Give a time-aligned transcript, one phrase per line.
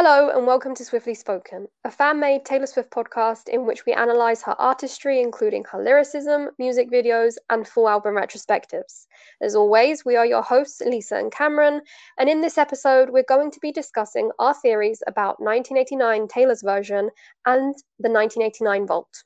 [0.00, 3.92] Hello, and welcome to Swiftly Spoken, a fan made Taylor Swift podcast in which we
[3.92, 9.08] analyse her artistry, including her lyricism, music videos, and full album retrospectives.
[9.42, 11.80] As always, we are your hosts, Lisa and Cameron,
[12.16, 17.10] and in this episode, we're going to be discussing our theories about 1989 Taylor's version
[17.44, 19.24] and the 1989 Vault.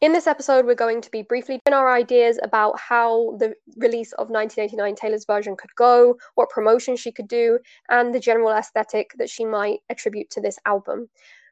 [0.00, 4.12] In this episode, we're going to be briefly in our ideas about how the release
[4.12, 7.58] of 1989 Taylor's version could go, what promotion she could do,
[7.88, 11.08] and the general aesthetic that she might attribute to this album.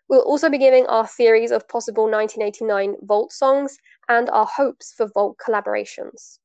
[0.09, 3.79] We'll also be giving our theories of possible 1989 Vault songs
[4.09, 6.39] and our hopes for Vault collaborations.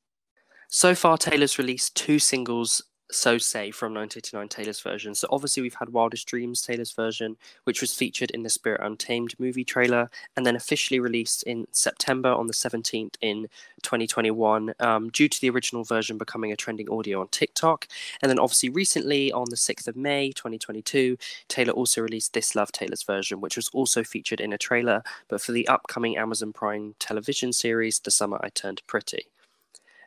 [0.69, 2.81] So far, Taylor's released two singles
[3.11, 5.13] so Say from 1989 Taylor's version.
[5.13, 9.35] So obviously we've had Wildest Dreams Taylor's version, which was featured in the Spirit Untamed
[9.39, 13.47] movie trailer, and then officially released in September on the 17th in
[13.83, 17.87] 2021, um, due to the original version becoming a trending audio on TikTok.
[18.21, 21.17] And then obviously recently on the 6th of May 2022,
[21.47, 25.41] Taylor also released This Love Taylor's version, which was also featured in a trailer, but
[25.41, 29.27] for the upcoming Amazon Prime television series, The Summer I Turned Pretty.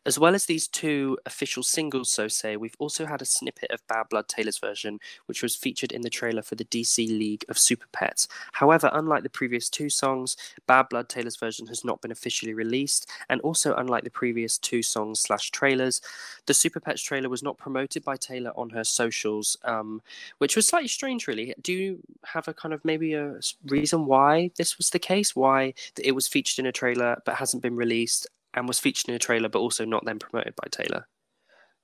[0.06, 3.86] As well as these two official singles, so say, we've also had a snippet of
[3.88, 7.58] Bad Blood Taylor's version, which was featured in the trailer for the DC League of
[7.58, 8.28] Super Pets.
[8.52, 13.10] However, unlike the previous two songs, Bad Blood Taylor's version has not been officially released,
[13.30, 16.02] and also unlike the previous two songs slash trailers,
[16.46, 20.02] the Super Pets trailer was not promoted by Taylor on her socials, um,
[20.38, 21.54] which was slightly strange, really.
[21.62, 25.34] Do you have a kind of maybe a reason why this was the case?
[25.34, 28.26] Why it was featured in a trailer but hasn't been released?
[28.56, 31.06] And was featured in a trailer, but also not then promoted by Taylor?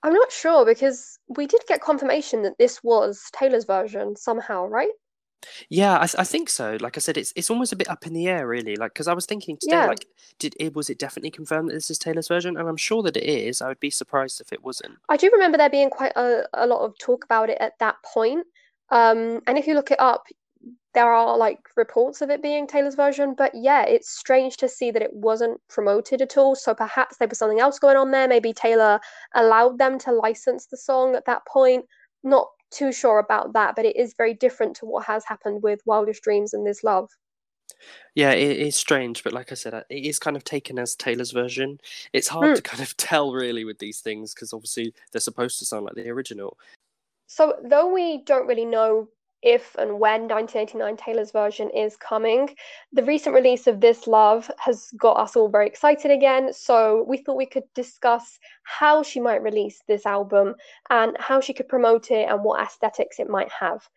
[0.02, 4.91] I'm not sure because we did get confirmation that this was Taylor's version somehow, right?
[5.68, 6.76] Yeah, I, I think so.
[6.80, 8.76] Like I said, it's it's almost a bit up in the air, really.
[8.76, 9.86] Like because I was thinking today, yeah.
[9.86, 10.06] like,
[10.38, 12.56] did it was it definitely confirmed that this is Taylor's version?
[12.56, 13.62] And I'm sure that it is.
[13.62, 14.98] I would be surprised if it wasn't.
[15.08, 17.96] I do remember there being quite a, a lot of talk about it at that
[18.04, 18.46] point.
[18.91, 20.26] Um, and if you look it up,
[20.92, 24.91] there are like reports of it being Taylor's version, but yeah, it's strange to see
[24.91, 26.56] that it wasn't promoted at all.
[26.56, 28.26] So perhaps there was something else going on there.
[28.26, 29.00] Maybe Taylor
[29.34, 31.84] allowed them to license the song at that point.
[32.25, 35.81] Not too sure about that, but it is very different to what has happened with
[35.87, 37.09] Wildest Dreams and This Love.
[38.14, 41.31] Yeah, it is strange, but like I said, it is kind of taken as Taylor's
[41.31, 41.81] version.
[42.12, 42.56] It's hard mm.
[42.56, 45.94] to kind of tell really with these things because obviously they're supposed to sound like
[45.94, 46.59] the original.
[47.26, 49.09] So, though we don't really know
[49.42, 52.54] if and when 1989 Taylor's version is coming.
[52.92, 57.18] The recent release of This Love has got us all very excited again, so we
[57.18, 60.54] thought we could discuss how she might release this album
[60.90, 63.88] and how she could promote it and what aesthetics it might have.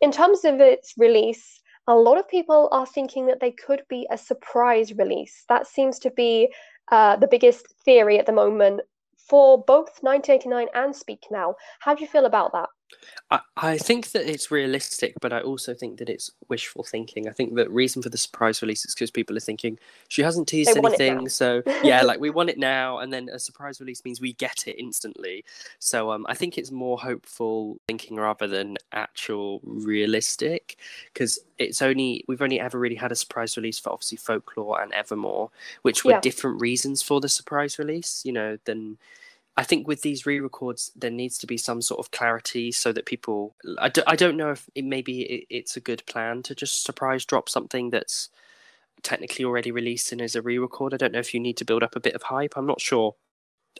[0.00, 4.06] In terms of its release, a lot of people are thinking that they could be
[4.10, 5.44] a surprise release.
[5.48, 6.52] That seems to be
[6.90, 8.82] uh, the biggest theory at the moment
[9.16, 11.54] for both 1989 and Speak Now.
[11.80, 12.68] How do you feel about that?
[13.30, 17.28] I, I think that it's realistic, but I also think that it's wishful thinking.
[17.28, 20.48] I think the reason for the surprise release is because people are thinking she hasn't
[20.48, 24.20] teased anything, so yeah, like we want it now, and then a surprise release means
[24.20, 25.44] we get it instantly.
[25.78, 30.76] So um, I think it's more hopeful thinking rather than actual realistic,
[31.12, 34.92] because it's only we've only ever really had a surprise release for obviously folklore and
[34.92, 35.50] Evermore,
[35.82, 36.20] which were yeah.
[36.20, 38.98] different reasons for the surprise release, you know, than
[39.56, 43.04] I think with these re-records, there needs to be some sort of clarity so that
[43.04, 43.54] people.
[43.78, 46.84] I d- I don't know if it maybe it, it's a good plan to just
[46.84, 48.30] surprise drop something that's
[49.02, 50.94] technically already released and is a re-record.
[50.94, 52.54] I don't know if you need to build up a bit of hype.
[52.56, 53.14] I'm not sure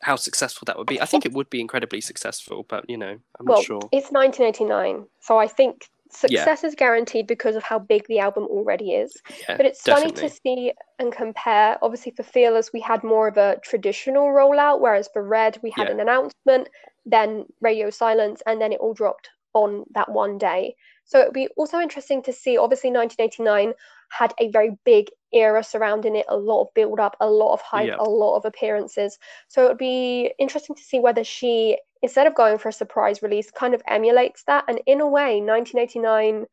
[0.02, 1.00] how successful that would be.
[1.00, 3.80] I think it would be incredibly successful, but you know, I'm well, not sure.
[3.92, 6.68] It's 1989, so I think success yeah.
[6.68, 9.16] is guaranteed because of how big the album already is.
[9.48, 10.14] Yeah, but it's definitely.
[10.14, 11.78] funny to see and compare.
[11.82, 15.88] Obviously, for Fearless, we had more of a traditional rollout, whereas for Red, we had
[15.88, 15.94] yeah.
[15.94, 16.68] an announcement,
[17.06, 20.74] then radio silence, and then it all dropped on that one day.
[21.04, 22.56] So it'd be also interesting to see.
[22.56, 23.74] Obviously, 1989
[24.10, 27.60] had a very big era surrounding it, a lot of build up, a lot of
[27.62, 29.18] hype, a lot of appearances.
[29.48, 33.22] So it would be interesting to see whether she instead of going for a surprise
[33.22, 34.64] release, kind of emulates that.
[34.68, 36.46] And in a way, 1989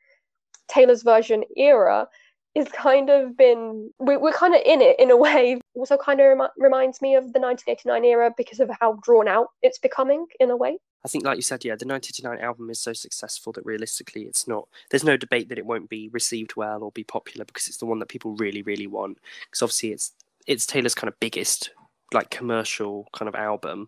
[0.68, 2.08] Taylor's version era
[2.56, 6.20] is kind of been we, we're kind of in it in a way also kind
[6.20, 10.26] of rem- reminds me of the 1989 era because of how drawn out it's becoming
[10.40, 13.54] in a way i think like you said yeah the 1989 album is so successful
[13.54, 17.04] that realistically it's not there's no debate that it won't be received well or be
[17.04, 20.14] popular because it's the one that people really really want because obviously it's
[20.48, 21.70] it's taylor's kind of biggest
[22.14, 23.88] like commercial kind of album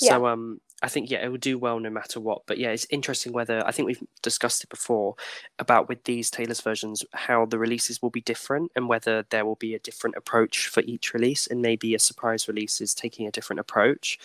[0.00, 0.10] yeah.
[0.10, 2.42] so um I think yeah, it will do well no matter what.
[2.46, 5.16] But yeah, it's interesting whether I think we've discussed it before
[5.58, 9.56] about with these Taylor's versions how the releases will be different and whether there will
[9.56, 13.32] be a different approach for each release and maybe a surprise release is taking a
[13.32, 14.18] different approach.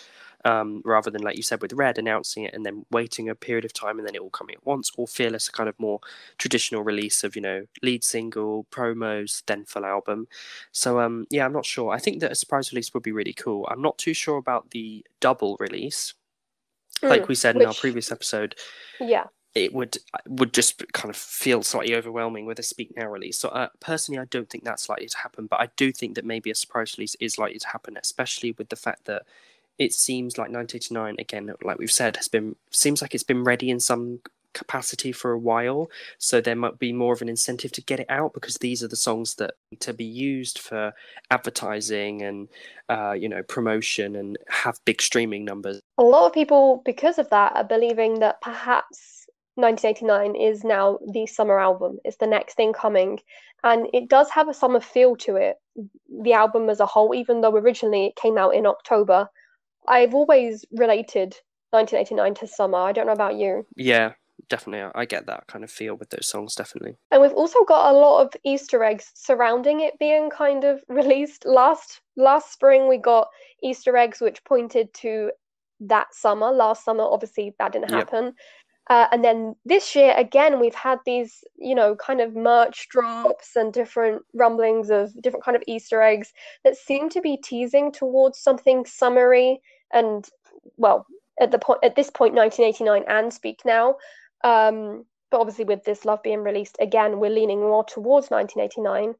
[0.44, 3.64] um, rather than like you said with Red announcing it and then waiting a period
[3.64, 6.00] of time and then it all coming at once, or Fearless, a kind of more
[6.38, 10.28] traditional release of you know lead single, promos, then full album.
[10.72, 11.92] So um, yeah, I'm not sure.
[11.92, 13.66] I think that a surprise release would be really cool.
[13.70, 16.14] I'm not too sure about the double release.
[17.02, 18.54] Mm, like we said which, in our previous episode,
[19.00, 19.24] yeah,
[19.54, 23.38] it would would just kind of feel slightly overwhelming with a Speak Now release.
[23.38, 25.46] So uh, personally, I don't think that's likely to happen.
[25.46, 28.68] But I do think that maybe a surprise release is likely to happen, especially with
[28.68, 29.22] the fact that
[29.78, 33.70] it seems like 1989 again, like we've said, has been seems like it's been ready
[33.70, 34.20] in some
[34.54, 35.90] capacity for a while.
[36.18, 38.88] So there might be more of an incentive to get it out because these are
[38.88, 40.92] the songs that to be used for
[41.30, 42.48] advertising and
[42.88, 45.80] uh, you know promotion and have big streaming numbers.
[45.98, 51.26] A lot of people, because of that, are believing that perhaps 1989 is now the
[51.26, 51.98] summer album.
[52.04, 53.20] It's the next thing coming.
[53.62, 55.56] And it does have a summer feel to it,
[56.22, 59.28] the album as a whole, even though originally it came out in October.
[59.88, 61.36] I've always related
[61.70, 62.78] 1989 to summer.
[62.78, 63.66] I don't know about you.
[63.76, 64.12] Yeah,
[64.48, 64.90] definitely.
[64.94, 66.96] I get that kind of feel with those songs, definitely.
[67.10, 71.44] And we've also got a lot of Easter eggs surrounding it being kind of released.
[71.44, 73.28] Last last spring we got
[73.62, 75.30] Easter eggs which pointed to
[75.80, 76.50] that summer.
[76.50, 78.24] Last summer, obviously, that didn't happen.
[78.24, 78.34] Yep.
[78.90, 83.56] Uh, and then this year, again, we've had these, you know, kind of merch drops
[83.56, 86.32] and different rumblings of different kind of Easter eggs
[86.64, 89.58] that seem to be teasing towards something summery
[89.92, 90.28] and,
[90.76, 91.06] well,
[91.40, 93.96] at the point at this point, 1989 and Speak Now.
[94.44, 99.14] Um, but obviously, with this Love being released again, we're leaning more towards 1989.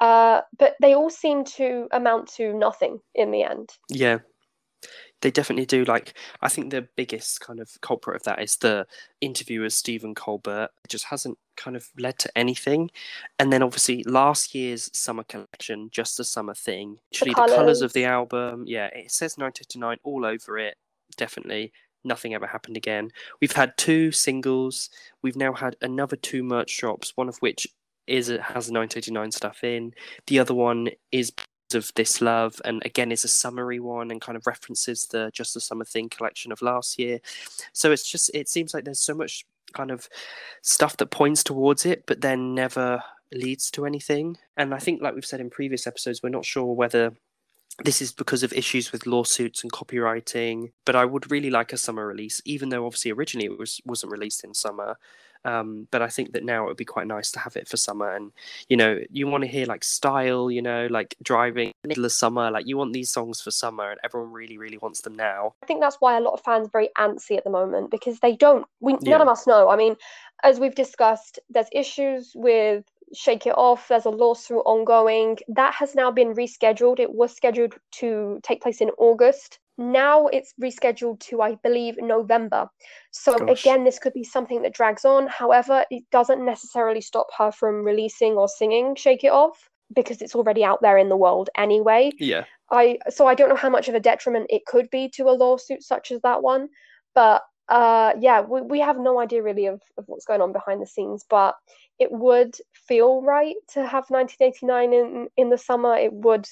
[0.00, 3.70] Uh, but they all seem to amount to nothing in the end.
[3.88, 4.18] Yeah,
[5.22, 5.84] they definitely do.
[5.84, 8.86] Like, I think the biggest kind of culprit of that is the
[9.20, 10.68] interview with Stephen Colbert.
[10.84, 12.90] It just hasn't kind of led to anything.
[13.38, 16.98] And then obviously last year's summer collection, just a summer thing.
[17.12, 20.76] Actually, the, the colours of the album, yeah, it says 1989 all over it.
[21.16, 21.72] Definitely.
[22.04, 23.10] Nothing ever happened again.
[23.40, 24.90] We've had two singles.
[25.22, 27.66] We've now had another two merch drops, one of which
[28.06, 29.92] is has 1989 stuff in.
[30.26, 31.32] The other one is
[31.72, 35.54] of this love and again is a summary one and kind of references the just
[35.54, 37.18] the summer thing collection of last year
[37.72, 40.08] so it's just it seems like there's so much kind of
[40.62, 43.02] stuff that points towards it but then never
[43.32, 46.74] leads to anything and i think like we've said in previous episodes we're not sure
[46.74, 47.12] whether
[47.82, 51.76] this is because of issues with lawsuits and copywriting but i would really like a
[51.76, 54.96] summer release even though obviously originally it was wasn't released in summer
[55.44, 57.76] um, but I think that now it would be quite nice to have it for
[57.76, 58.14] summer.
[58.14, 58.32] And
[58.68, 62.50] you know, you want to hear like style, you know, like driving middle of summer.
[62.50, 65.54] Like you want these songs for summer, and everyone really, really wants them now.
[65.62, 68.20] I think that's why a lot of fans are very antsy at the moment because
[68.20, 68.66] they don't.
[68.80, 69.68] We none of us know.
[69.68, 69.96] I mean,
[70.42, 72.84] as we've discussed, there's issues with
[73.14, 73.88] Shake It Off.
[73.88, 75.38] There's a lawsuit ongoing.
[75.48, 77.00] That has now been rescheduled.
[77.00, 82.68] It was scheduled to take place in August now it's rescheduled to i believe november
[83.10, 83.60] so Gosh.
[83.60, 87.84] again this could be something that drags on however it doesn't necessarily stop her from
[87.84, 92.10] releasing or singing shake it off because it's already out there in the world anyway
[92.18, 95.24] yeah i so i don't know how much of a detriment it could be to
[95.24, 96.68] a lawsuit such as that one
[97.14, 100.80] but uh yeah we, we have no idea really of, of what's going on behind
[100.80, 101.54] the scenes but
[101.98, 106.46] it would feel right to have 1989 in in the summer it would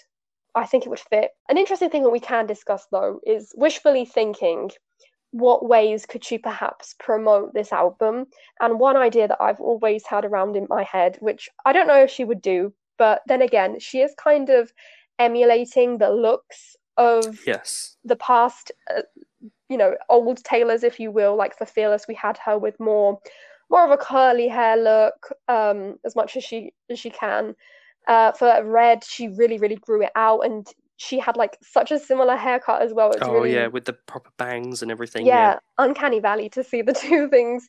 [0.54, 1.30] I think it would fit.
[1.48, 4.70] An interesting thing that we can discuss though is wishfully thinking
[5.32, 8.26] what ways could she perhaps promote this album?
[8.61, 12.02] And one idea that I've always had around in my head, which I don't know
[12.02, 14.72] if she would do, but then again, she is kind of
[15.18, 19.02] emulating the looks of yes the past, uh,
[19.70, 21.34] you know, old tailors, if you will.
[21.34, 23.18] Like for Fearless, we had her with more
[23.73, 27.57] more of a curly hair look, um, as much as she as she can.
[28.07, 31.99] Uh, for Red, she really, really grew it out, and she had like such a
[31.99, 33.11] similar haircut as well.
[33.11, 35.26] It's oh really, yeah, with the proper bangs and everything.
[35.26, 37.69] Yeah, yeah, uncanny valley to see the two things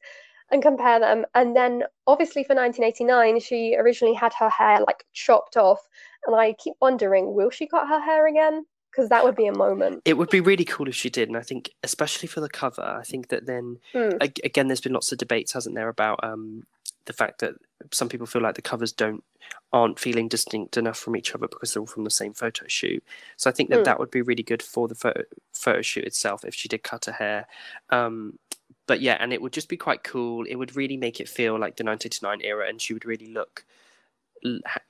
[0.52, 1.26] and compare them.
[1.34, 5.80] And then obviously for 1989, she originally had her hair like chopped off,
[6.28, 8.66] and I keep wondering, will she cut her hair again?
[8.94, 10.02] Because that would be a moment.
[10.06, 12.84] It would be really cool if she did, and I think especially for the cover,
[12.84, 14.22] I think that then mm.
[14.44, 16.66] again, there's been lots of debates, hasn't there, about um,
[17.06, 17.56] the fact that
[17.92, 19.24] some people feel like the covers don't
[19.72, 23.04] aren't feeling distinct enough from each other because they're all from the same photo shoot.
[23.38, 23.86] So I think that mm.
[23.86, 25.24] that would be really good for the photo,
[25.54, 27.48] photo shoot itself if she did cut her hair.
[27.90, 28.38] Um,
[28.86, 30.46] but yeah, and it would just be quite cool.
[30.46, 33.66] It would really make it feel like the 1989 era, and she would really look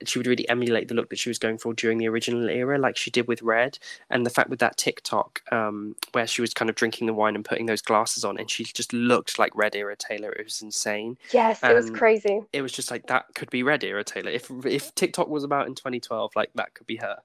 [0.05, 2.77] she would really emulate the look that she was going for during the original era,
[2.77, 3.77] like she did with Red.
[4.09, 7.35] And the fact with that TikTok, um, where she was kind of drinking the wine
[7.35, 10.31] and putting those glasses on, and she just looked like Red era Taylor.
[10.31, 11.17] It was insane.
[11.31, 12.41] Yes, and it was crazy.
[12.51, 14.31] It was just like that could be Red era Taylor.
[14.31, 17.17] If if TikTok was about in 2012, like that could be her.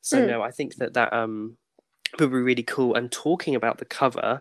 [0.00, 0.28] So mm.
[0.28, 1.56] no, I think that that um
[2.12, 2.94] would be really cool.
[2.94, 4.40] And talking about the cover,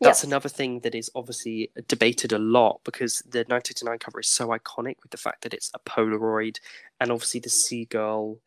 [0.00, 0.24] that's yes.
[0.24, 4.96] another thing that is obviously debated a lot because the 1989 cover is so iconic
[5.02, 6.58] with the fact that it's a Polaroid
[7.00, 8.38] and obviously the seagull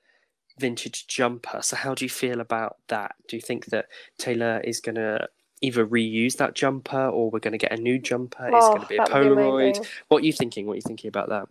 [0.57, 1.61] vintage jumper.
[1.61, 3.15] So, how do you feel about that?
[3.27, 3.87] Do you think that
[4.17, 5.27] Taylor is going to
[5.61, 8.49] either reuse that jumper or we're going to get a new jumper?
[8.51, 9.81] Oh, it's going to be a Polaroid.
[9.81, 10.65] Be what are you thinking?
[10.65, 11.47] What are you thinking about that?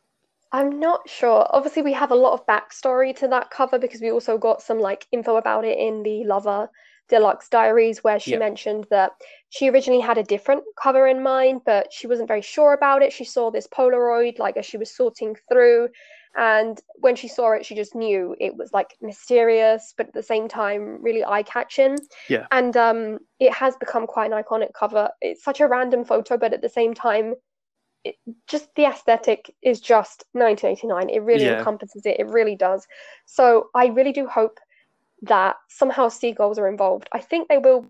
[0.52, 1.46] I'm not sure.
[1.50, 4.80] Obviously, we have a lot of backstory to that cover because we also got some
[4.80, 6.68] like info about it in the Lover
[7.10, 9.12] Deluxe Diaries, where she mentioned that
[9.50, 13.12] she originally had a different cover in mind, but she wasn't very sure about it.
[13.12, 15.88] She saw this Polaroid like as she was sorting through,
[16.36, 20.22] and when she saw it, she just knew it was like mysterious, but at the
[20.22, 21.98] same time really eye catching.
[22.28, 22.46] Yeah.
[22.52, 25.10] And um, it has become quite an iconic cover.
[25.20, 27.34] It's such a random photo, but at the same time,
[28.04, 28.14] it,
[28.46, 31.10] just the aesthetic is just 1989.
[31.10, 31.58] It really yeah.
[31.58, 32.20] encompasses it.
[32.20, 32.86] It really does.
[33.26, 34.58] So I really do hope
[35.22, 37.08] that somehow seagulls are involved.
[37.12, 37.86] I think they will.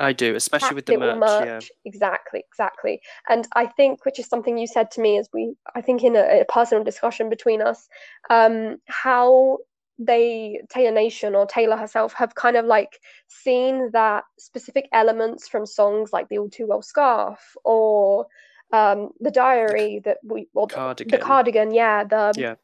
[0.00, 1.46] I do, especially with the merch, merch.
[1.46, 1.60] Yeah.
[1.84, 3.00] Exactly, exactly.
[3.28, 6.16] And I think, which is something you said to me as we, I think, in
[6.16, 7.88] a, a personal discussion between us,
[8.30, 9.58] um, how
[9.98, 15.66] they Taylor Nation or Taylor herself have kind of like seen that specific elements from
[15.66, 18.26] songs like the All Too Well scarf or
[18.72, 21.10] um, the diary that we well, cardigan.
[21.10, 22.54] the cardigan, yeah, the yeah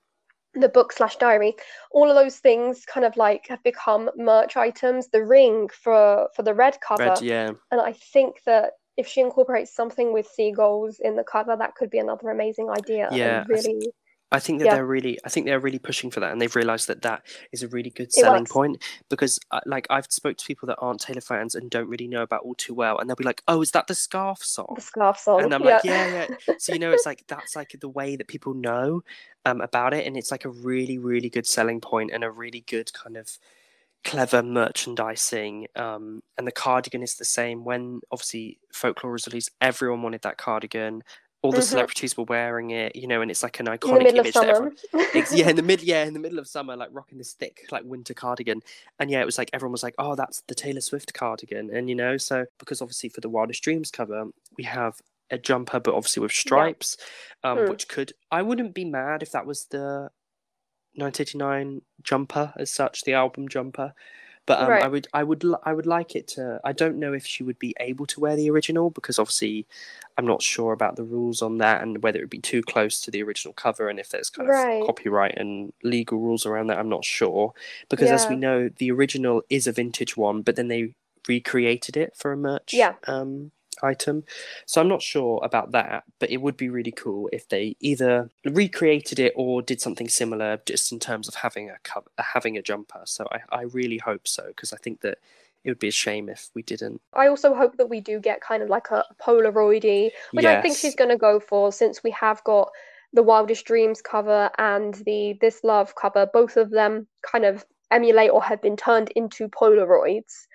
[0.55, 1.55] the book slash diary
[1.91, 5.09] all of those things kind of like have become merch items.
[5.09, 7.05] The ring for for the red cover.
[7.05, 7.51] Red, yeah.
[7.71, 11.91] And i think that if she incorporates something with seagulls in the cover that could
[11.91, 13.09] be another amazing idea.
[13.13, 13.45] Yeah.
[13.49, 13.93] Really
[14.31, 14.75] I think that yeah.
[14.75, 17.63] they're really, I think they're really pushing for that, and they've realised that that is
[17.63, 18.83] a really good selling point.
[19.09, 22.23] Because, uh, like, I've spoke to people that aren't Taylor fans and don't really know
[22.23, 24.83] about All Too Well, and they'll be like, "Oh, is that the Scarf song?" The
[24.83, 25.75] Scarf song, and I'm yeah.
[25.75, 29.03] like, "Yeah, yeah." So you know, it's like that's like the way that people know
[29.47, 32.65] um, about it, and it's like a really, really good selling point and a really
[32.67, 33.39] good kind of
[34.05, 35.69] clever merchandising.
[35.75, 37.65] Um, and the cardigan is the same.
[37.65, 41.03] When obviously folklore was released, everyone wanted that cardigan
[41.43, 41.65] all the mm-hmm.
[41.65, 44.77] celebrities were wearing it, you know, and it's like an iconic image that everyone,
[45.33, 47.85] yeah, in the mid, yeah, in the middle of summer, like rocking this thick, like
[47.85, 48.61] winter cardigan,
[48.99, 51.89] and yeah, it was like everyone was like, oh, that's the Taylor Swift cardigan, and
[51.89, 54.25] you know, so because obviously for the Wildest Dreams cover,
[54.57, 56.97] we have a jumper, but obviously with stripes,
[57.45, 57.53] yeah.
[57.53, 57.69] um, mm.
[57.69, 60.11] which could, I wouldn't be mad if that was the
[60.95, 63.95] 1989 jumper as such, the album jumper.
[64.49, 64.83] But um, right.
[64.83, 66.59] I would, I would, I would like it to.
[66.65, 69.67] I don't know if she would be able to wear the original because obviously,
[70.17, 72.99] I'm not sure about the rules on that and whether it would be too close
[73.03, 74.81] to the original cover and if there's kind right.
[74.81, 76.79] of copyright and legal rules around that.
[76.79, 77.53] I'm not sure
[77.91, 78.15] because yeah.
[78.15, 80.95] as we know, the original is a vintage one, but then they
[81.29, 82.95] recreated it for a merch yeah.
[83.07, 83.53] um,
[83.83, 84.25] item.
[84.67, 88.31] So I'm not sure about that, but it would be really cool if they either
[88.45, 92.63] recreated it or did something similar, just in terms of having a cover, having a
[92.63, 93.03] jumper.
[93.05, 95.19] So I, I really hope so because I think that
[95.65, 97.01] it would be a shame if we didn't.
[97.15, 100.59] I also hope that we do get kind of like a Polaroidy, which yes.
[100.59, 102.71] I think she's going to go for since we have got
[103.13, 106.27] the Wildest Dreams cover and the This Love cover.
[106.33, 110.47] Both of them kind of emulate or have been turned into Polaroids.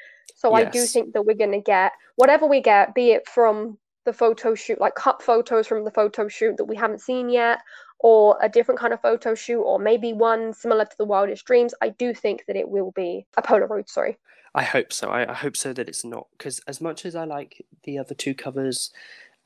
[0.43, 0.67] So yes.
[0.67, 4.11] I do think that we're going to get whatever we get, be it from the
[4.11, 7.59] photo shoot, like cut photos from the photo shoot that we haven't seen yet,
[7.99, 11.73] or a different kind of photo shoot, or maybe one similar to the Wildest Dreams.
[11.81, 13.87] I do think that it will be a Polaroid.
[13.87, 14.17] Sorry.
[14.53, 15.09] I hope so.
[15.09, 18.13] I, I hope so that it's not because as much as I like the other
[18.13, 18.91] two covers,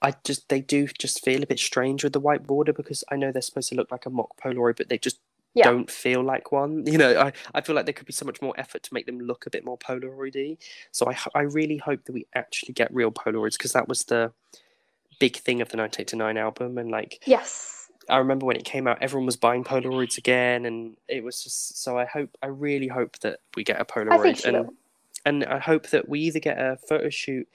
[0.01, 3.17] I just they do just feel a bit strange with the white border because I
[3.17, 5.19] know they're supposed to look like a mock Polaroid, but they just
[5.57, 5.65] yeah.
[5.65, 6.85] don't feel like one.
[6.85, 9.05] You know, I, I feel like there could be so much more effort to make
[9.05, 10.57] them look a bit more Polaroidy.
[10.91, 14.31] So I I really hope that we actually get real Polaroids because that was the
[15.19, 17.73] big thing of the 1989 album and like yes.
[18.09, 21.83] I remember when it came out, everyone was buying Polaroids again, and it was just
[21.83, 21.97] so.
[21.97, 24.69] I hope, I really hope that we get a Polaroid, and
[25.25, 27.47] and I hope that we either get a photo shoot.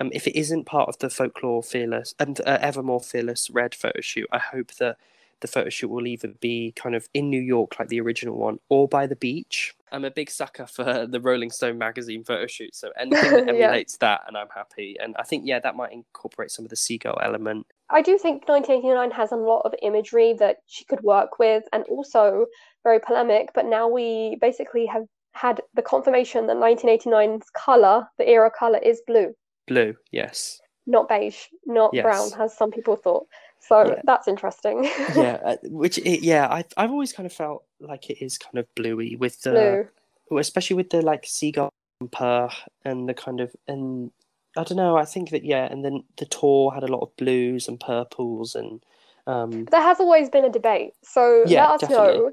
[0.00, 4.00] Um, if it isn't part of the folklore fearless and uh, evermore fearless red photo
[4.00, 4.96] shoot, I hope that
[5.42, 8.58] the photo shoot will either be kind of in New York, like the original one,
[8.70, 9.74] or by the beach.
[9.92, 13.98] I'm a big sucker for the Rolling Stone magazine photo shoot, so anything that emulates
[14.00, 14.08] yeah.
[14.08, 14.96] that, and I'm happy.
[14.98, 17.66] And I think, yeah, that might incorporate some of the seagull element.
[17.90, 21.84] I do think 1989 has a lot of imagery that she could work with, and
[21.84, 22.46] also
[22.82, 23.50] very polemic.
[23.54, 29.02] But now we basically have had the confirmation that 1989's color, the era color, is
[29.06, 29.34] blue.
[29.66, 30.60] Blue, yes.
[30.86, 32.02] Not beige, not yes.
[32.02, 33.26] brown, as some people thought.
[33.62, 34.00] So yeah.
[34.04, 34.84] that's interesting.
[35.16, 38.66] yeah, uh, which yeah, I I've always kind of felt like it is kind of
[38.74, 39.88] bluey with the,
[40.28, 40.38] Blue.
[40.38, 42.50] especially with the like seagull jumper
[42.84, 44.10] and the kind of and
[44.56, 44.96] I don't know.
[44.96, 48.54] I think that yeah, and then the tour had a lot of blues and purples
[48.54, 48.82] and.
[49.28, 52.18] Um, there has always been a debate, so yeah, let us definitely.
[52.18, 52.32] know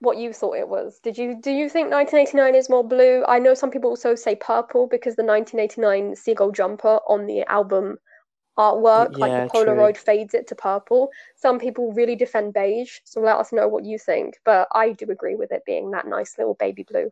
[0.00, 0.98] what you thought it was.
[0.98, 3.24] Did you do you think 1989 is more blue?
[3.28, 7.98] I know some people also say purple because the 1989 seagull jumper on the album
[8.58, 10.02] artwork, yeah, like the Polaroid true.
[10.04, 11.10] fades it to purple.
[11.36, 14.38] Some people really defend beige, so let us know what you think.
[14.44, 17.10] But I do agree with it being that nice little baby blue.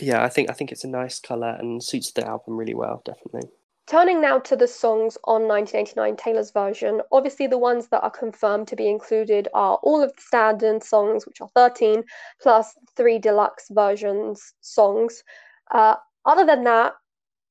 [0.00, 3.02] Yeah, I think I think it's a nice color and suits the album really well,
[3.04, 3.50] definitely.
[3.86, 8.66] Turning now to the songs on 1989 Taylor's version, obviously the ones that are confirmed
[8.66, 12.02] to be included are all of the standard songs, which are 13,
[12.40, 15.22] plus three deluxe versions songs.
[15.70, 16.94] Uh, other than that,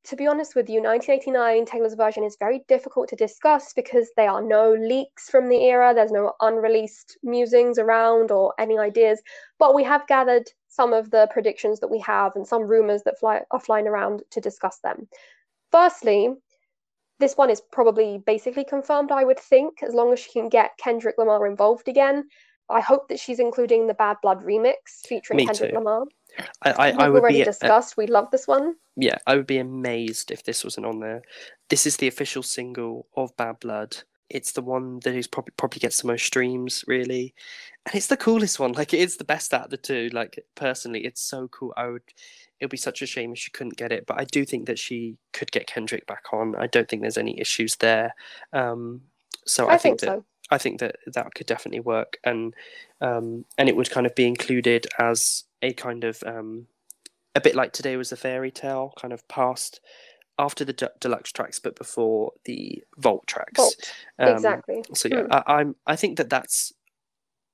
[0.05, 4.29] to be honest with you, 1989 Taylor's version is very difficult to discuss because there
[4.29, 9.21] are no leaks from the era, there's no unreleased musings around or any ideas.
[9.59, 13.19] But we have gathered some of the predictions that we have and some rumors that
[13.19, 15.07] fly, are flying around to discuss them.
[15.71, 16.33] Firstly,
[17.19, 20.77] this one is probably basically confirmed, I would think, as long as she can get
[20.77, 22.25] Kendrick Lamar involved again.
[22.69, 25.77] I hope that she's including the Bad Blood remix featuring Me Kendrick too.
[25.77, 26.05] Lamar.
[26.61, 27.93] I, I, I would already be discussed.
[27.93, 28.75] Uh, we love this one.
[28.95, 31.21] Yeah, I would be amazed if this wasn't on there.
[31.69, 33.97] This is the official single of Bad Blood.
[34.29, 37.33] It's the one that is probably probably gets the most streams, really,
[37.85, 38.73] and it's the coolest one.
[38.73, 40.09] Like it is the best out of the two.
[40.11, 41.73] Like personally, it's so cool.
[41.77, 42.03] I would.
[42.59, 44.67] It would be such a shame if she couldn't get it, but I do think
[44.67, 46.55] that she could get Kendrick back on.
[46.55, 48.15] I don't think there's any issues there.
[48.53, 49.01] Um,
[49.45, 50.25] so I, I think, think, that so.
[50.49, 52.53] I think that that could definitely work, and
[53.01, 56.67] um, and it would kind of be included as a kind of um,
[57.35, 59.79] a bit like today was a fairy tale, kind of past
[60.39, 63.57] after the de- deluxe tracks, but before the vault tracks.
[63.57, 63.75] Vault.
[64.19, 64.83] Um, exactly.
[64.93, 65.33] So yeah, hmm.
[65.33, 66.73] I, I'm I think that that's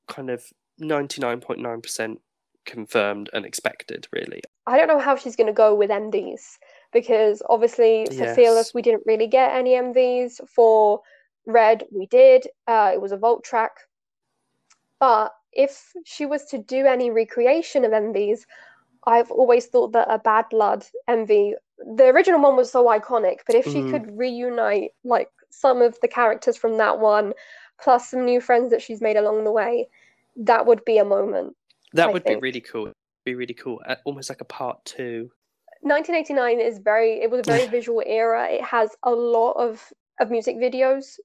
[0.08, 0.46] kind of
[0.77, 2.22] ninety nine point nine percent
[2.65, 4.08] confirmed and expected.
[4.12, 4.41] Really.
[4.67, 6.58] I don't know how she's going to go with MVs
[6.91, 8.36] because obviously for yes.
[8.36, 10.48] Fearless we didn't really get any MVs.
[10.48, 11.01] For
[11.46, 12.48] Red we did.
[12.67, 13.72] Uh, it was a vault track,
[15.00, 18.41] but if she was to do any recreation of MVs,
[19.05, 21.53] I've always thought that a Bad Blood MV,
[21.96, 23.91] the original one was so iconic, but if she mm.
[23.91, 27.34] could reunite like some of the characters from that one,
[27.81, 29.87] plus some new friends that she's made along the way,
[30.35, 31.55] that would be a moment.
[31.94, 32.42] That I would think.
[32.42, 32.92] be really cool.
[33.25, 33.81] Be really cool.
[33.87, 35.31] Uh, almost like a part two.
[35.81, 37.22] 1989 is very.
[37.22, 38.48] It was a very visual era.
[38.50, 39.81] It has a lot of
[40.20, 41.18] of music videos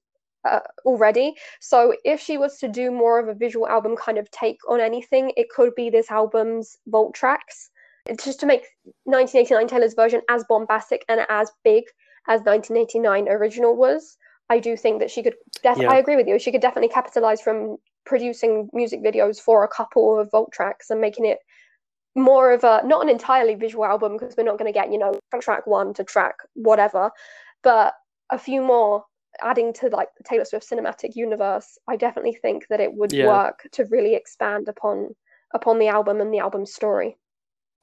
[0.45, 1.33] uh, already.
[1.59, 4.79] So if she was to do more of a visual album kind of take on
[4.79, 7.69] anything, it could be this album's vault tracks.
[8.05, 8.65] It's just to make
[9.05, 11.85] 1989 Taylor's version as bombastic and as big
[12.27, 14.17] as 1989 original was.
[14.49, 15.35] I do think that she could.
[15.63, 15.91] Def- yeah.
[15.91, 16.37] I agree with you.
[16.37, 21.01] She could definitely capitalize from producing music videos for a couple of vault tracks and
[21.01, 21.39] making it
[22.15, 24.99] more of a not an entirely visual album because we're not going to get you
[24.99, 27.09] know track one to track whatever,
[27.63, 27.95] but
[28.29, 29.03] a few more
[29.41, 33.27] adding to like the Taylor Swift cinematic universe, I definitely think that it would yeah.
[33.27, 35.15] work to really expand upon
[35.53, 37.17] upon the album and the album's story.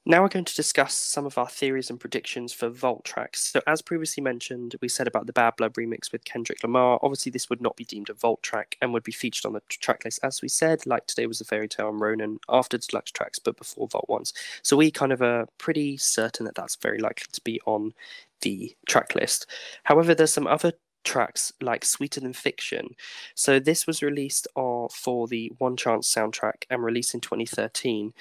[0.05, 3.41] Now we're going to discuss some of our theories and predictions for Vault tracks.
[3.53, 6.99] So, as previously mentioned, we said about the Bad Blood remix with Kendrick Lamar.
[7.01, 9.61] Obviously, this would not be deemed a Vault track and would be featured on the
[9.69, 13.11] track list, as we said, like Today Was a Fairy Tale and Ronan after deluxe
[13.11, 14.33] tracks, but before Vault ones.
[14.61, 17.93] So, we kind of are pretty certain that that's very likely to be on
[18.41, 19.49] the track list.
[19.83, 22.95] However, there's some other tracks like Sweeter Than Fiction.
[23.35, 28.13] So this was released uh, for the One Chance soundtrack and released in 2013.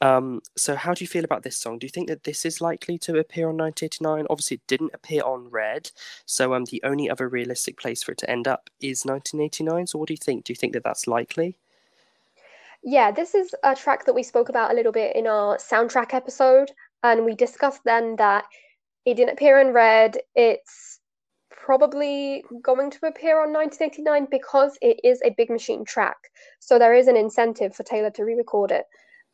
[0.00, 1.78] Um, so how do you feel about this song?
[1.78, 4.26] Do you think that this is likely to appear on 1989?
[4.30, 5.90] Obviously, it didn't appear on Red,
[6.26, 9.86] so um, the only other realistic place for it to end up is 1989.
[9.86, 10.44] So what do you think?
[10.44, 11.56] Do you think that that's likely?
[12.82, 16.14] Yeah, this is a track that we spoke about a little bit in our soundtrack
[16.14, 16.70] episode,
[17.02, 18.44] and we discussed then that
[19.04, 20.18] it didn't appear in Red.
[20.34, 20.89] It's
[21.64, 26.16] probably going to appear on 1989 because it is a big machine track.
[26.58, 28.84] So there is an incentive for Taylor to re record it.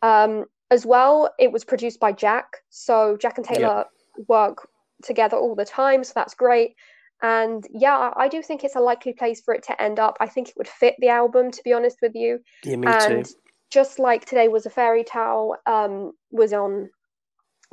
[0.03, 2.47] Um, as well, it was produced by Jack.
[2.71, 3.85] So Jack and Taylor
[4.29, 4.69] work
[5.03, 6.03] together all the time.
[6.03, 6.75] So that's great.
[7.23, 10.17] And yeah, I do think it's a likely place for it to end up.
[10.21, 12.41] I think it would fit the album, to be honest with you.
[12.65, 13.33] Yeah, me and too.
[13.71, 16.91] just like today was a fairy tale, um, was on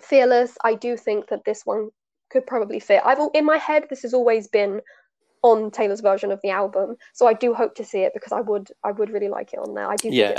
[0.02, 0.58] Fearless.
[0.64, 1.90] I do think that this one
[2.34, 3.02] could probably fit.
[3.06, 4.82] I've in my head this has always been
[5.44, 8.42] on Taylor's version of the album, so I do hope to see it because I
[8.42, 9.88] would I would really like it on there.
[9.88, 10.38] I do yeah.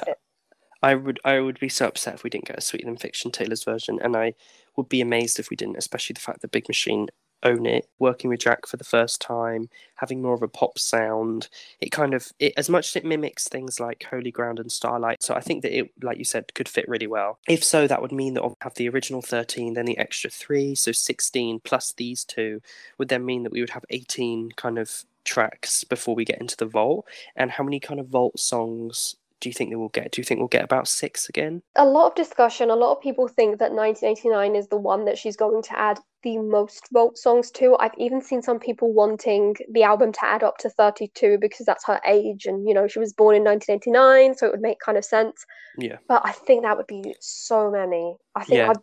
[0.83, 3.31] I would I would be so upset if we didn't get a Sweeter Than Fiction
[3.31, 4.35] Taylor's version, and I
[4.77, 7.09] would be amazed if we didn't, especially the fact that Big Machine
[7.45, 11.49] own it, working with Jack for the first time, having more of a pop sound.
[11.81, 15.23] It kind of, it, as much as it mimics things like Holy Ground and Starlight,
[15.23, 17.39] so I think that it, like you said, could fit really well.
[17.49, 20.75] If so, that would mean that I'll have the original 13, then the extra three,
[20.75, 22.61] so 16 plus these two
[22.99, 26.57] would then mean that we would have 18 kind of tracks before we get into
[26.57, 27.07] the vault.
[27.37, 30.11] And how many kind of vault songs do you think they will get?
[30.11, 31.61] Do you think we'll get about six again?
[31.77, 32.71] A lot of discussion.
[32.71, 35.99] A lot of people think that 1989 is the one that she's going to add
[36.23, 37.77] the most vault songs to.
[37.79, 41.85] I've even seen some people wanting the album to add up to 32 because that's
[41.85, 44.97] her age, and you know she was born in 1989, so it would make kind
[44.97, 45.45] of sense.
[45.77, 45.99] Yeah.
[46.09, 48.17] But I think that would be so many.
[48.35, 48.71] I think yeah.
[48.71, 48.79] I'd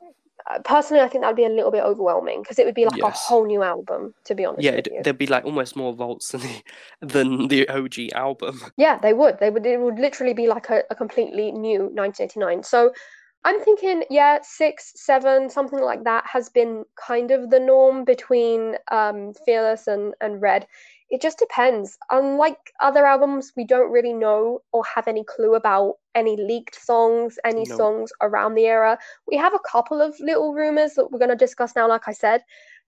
[0.64, 2.98] personally, I think that would be a little bit overwhelming because it would be like
[2.98, 3.16] yes.
[3.16, 4.14] a whole new album.
[4.26, 6.64] To be honest, yeah, it, there'd be like almost more vaults than the
[7.02, 8.62] than the OG album.
[8.78, 9.40] Yeah, they would.
[9.40, 9.66] They would.
[9.66, 12.64] It would literally be like a, a completely new 1989.
[12.64, 12.94] So
[13.44, 18.78] I'm thinking, yeah, six, seven, something like that has been kind of the norm between
[18.92, 20.68] um, Fearless and and Red
[21.12, 21.98] it just depends.
[22.10, 27.38] Unlike other albums, we don't really know or have any clue about any leaked songs,
[27.44, 27.76] any no.
[27.76, 28.98] songs around the era.
[29.28, 32.14] We have a couple of little rumors that we're going to discuss now, like I
[32.14, 32.44] said.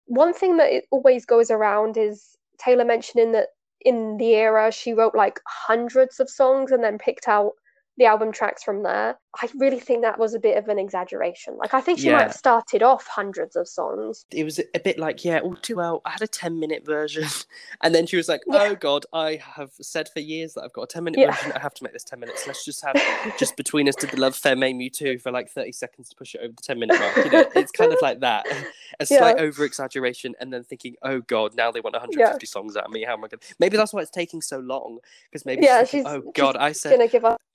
[0.06, 3.48] One thing that it always goes around is Taylor mentioning that
[3.80, 7.52] in the era she wrote like hundreds of songs and then picked out
[7.96, 9.18] the album tracks from there.
[9.40, 11.57] I really think that was a bit of an exaggeration.
[11.57, 12.16] Like I think she yeah.
[12.16, 14.27] might have started off hundreds of songs.
[14.31, 16.03] It was a bit like, yeah, all too well.
[16.05, 17.25] I had a ten minute version,
[17.83, 18.75] and then she was like, "Oh yeah.
[18.75, 21.33] God, I have said for years that I've got a ten minute yeah.
[21.33, 21.53] version.
[21.53, 22.47] I have to make this ten minutes.
[22.47, 22.95] Let's just have
[23.38, 26.35] just between us did the love fair May too for like thirty seconds to push
[26.35, 27.16] it over the ten minute mark.
[27.16, 28.47] You know, it's kind of like that,
[29.01, 32.85] a slight over exaggeration, and then thinking, "Oh God, now they want 150 songs out
[32.85, 33.03] of me.
[33.05, 33.55] How am I going?" To?
[33.59, 34.99] Maybe that's why it's taking so long
[35.31, 37.01] because maybe yeah, she's, thinking, "Oh God, I said."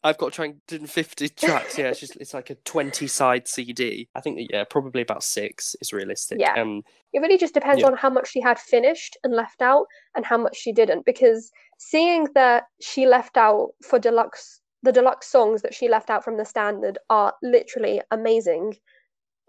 [0.04, 1.30] I've got to try and do 50
[1.67, 1.77] tracks.
[1.77, 4.10] Yeah, it's just it's like a 20 side CD.
[4.15, 6.39] I think that yeah, probably about six is realistic.
[6.39, 6.53] Yeah.
[6.53, 7.88] Um, it really just depends yeah.
[7.88, 11.06] on how much she had finished and left out and how much she didn't.
[11.06, 16.23] Because seeing that she left out for deluxe the deluxe songs that she left out
[16.23, 18.75] from the standard are literally amazing.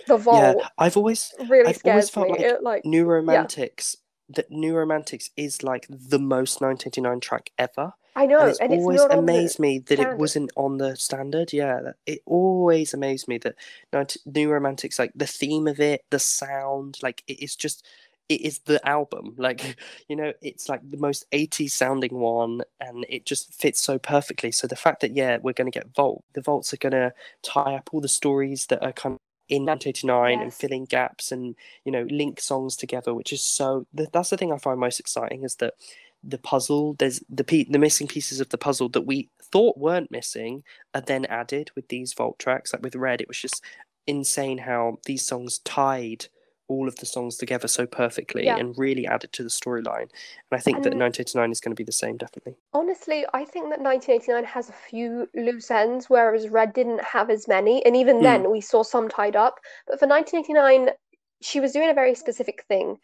[0.07, 0.57] The vault.
[0.59, 3.97] Yeah, I've always really I've always felt like, it, like New Romantics
[4.29, 4.37] yeah.
[4.37, 7.93] that New Romantics is like the most 1989 track ever.
[8.19, 10.13] I know, and it's and always it's amazed me that standard.
[10.13, 11.53] it wasn't on the standard.
[11.53, 16.99] Yeah, it always amazed me that New Romantics, like the theme of it, the sound,
[17.01, 17.87] like it is just
[18.29, 19.37] it is the album.
[19.39, 19.79] Like,
[20.09, 24.51] you know, it's like the most 80s sounding one and it just fits so perfectly.
[24.51, 27.15] So the fact that, yeah, we're going to get Vault, the Vaults are going to
[27.43, 30.43] tie up all the stories that are kind of in 1989 yes.
[30.43, 31.55] and filling gaps and,
[31.85, 35.45] you know, link songs together, which is so, that's the thing I find most exciting
[35.45, 35.75] is that
[36.23, 40.63] the puzzle there's the the missing pieces of the puzzle that we thought weren't missing
[40.95, 42.73] are then added with these vault tracks.
[42.73, 43.63] Like with red it was just
[44.07, 46.27] insane how these songs tied
[46.69, 48.57] all of the songs together so perfectly yeah.
[48.57, 50.03] and really added to the storyline.
[50.03, 50.11] And
[50.53, 52.57] i think and that 1989 is going to be the same definitely.
[52.75, 57.49] Honestly i think that 1989 has a few loose ends whereas red didn't have as
[57.49, 57.85] many.
[57.87, 58.23] And even mm.
[58.23, 59.61] then we saw some tied up.
[59.87, 60.95] But for 1989
[61.41, 62.99] she was doing a very specific thing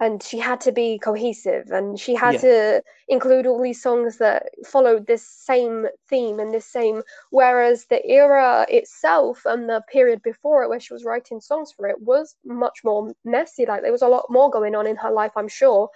[0.00, 2.40] and she had to be cohesive and she had yeah.
[2.40, 8.04] to include all these songs that followed this same theme and this same whereas the
[8.06, 12.34] era itself and the period before it where she was writing songs for it was
[12.44, 15.48] much more messy like there was a lot more going on in her life i'm
[15.48, 15.88] sure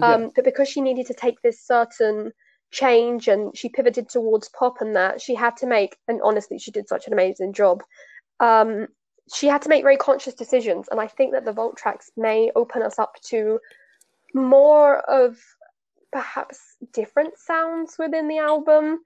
[0.00, 0.28] um, yeah.
[0.36, 2.32] but because she needed to take this certain
[2.70, 6.70] change and she pivoted towards pop and that she had to make and honestly she
[6.70, 7.82] did such an amazing job
[8.40, 8.86] um,
[9.32, 12.50] she had to make very conscious decisions, and I think that the vault tracks may
[12.54, 13.60] open us up to
[14.34, 15.38] more of
[16.12, 16.58] perhaps
[16.92, 19.00] different sounds within the album.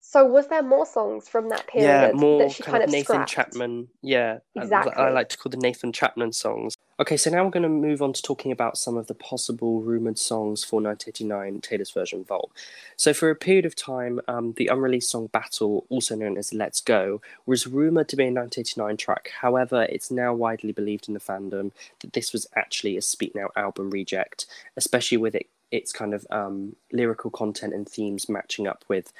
[0.00, 1.88] So was there more songs from that period?
[1.88, 3.30] Yeah, more that she kind, kind of, Nathan scrapped?
[3.30, 3.88] Chapman.
[4.02, 4.92] Yeah, exactly.
[4.94, 6.76] I, I, like to call the Nathan Chapman songs.
[6.98, 9.82] Okay, so now we're going to move on to talking about some of the possible
[9.82, 12.50] rumored songs for 1989 Taylor's version Vault.
[12.96, 16.80] So for a period of time, um, the unreleased song Battle, also known as Let's
[16.80, 19.30] Go, was rumored to be a 1989 track.
[19.42, 23.50] However, it's now widely believed in the fandom that this was actually a Speak Now
[23.56, 24.46] album reject,
[24.78, 29.12] especially with it its kind of um, lyrical content and themes matching up with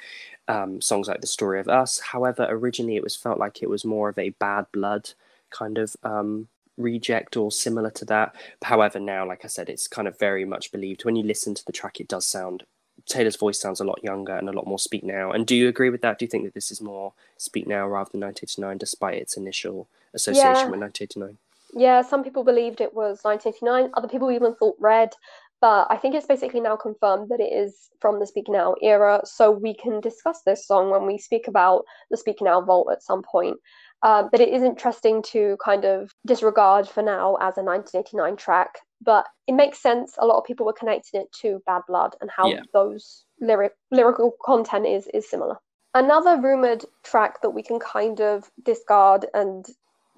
[0.47, 1.99] um, songs like The Story of Us.
[1.99, 5.11] However, originally it was felt like it was more of a bad blood
[5.51, 8.35] kind of um, reject or similar to that.
[8.63, 11.05] However, now, like I said, it's kind of very much believed.
[11.05, 12.63] When you listen to the track, it does sound
[13.05, 15.31] Taylor's voice sounds a lot younger and a lot more Speak Now.
[15.31, 16.19] And do you agree with that?
[16.19, 19.87] Do you think that this is more Speak Now rather than 1989, despite its initial
[20.13, 20.69] association yeah.
[20.69, 21.37] with 1989?
[21.73, 23.91] Yeah, some people believed it was 1989.
[23.93, 25.13] Other people even thought Red.
[25.59, 29.21] But I think it's basically now confirmed that it is from the Speak Now era,
[29.23, 33.01] so we can discuss this song when we speak about the Speak Now Vault at
[33.01, 33.57] some point.
[34.03, 38.79] Uh, but it is interesting to kind of disregard for now as a 1989 track.
[39.01, 40.15] But it makes sense.
[40.17, 42.61] A lot of people were connecting it to Bad Blood and how yeah.
[42.73, 45.57] those lyric lyrical content is is similar.
[45.93, 49.65] Another rumored track that we can kind of discard and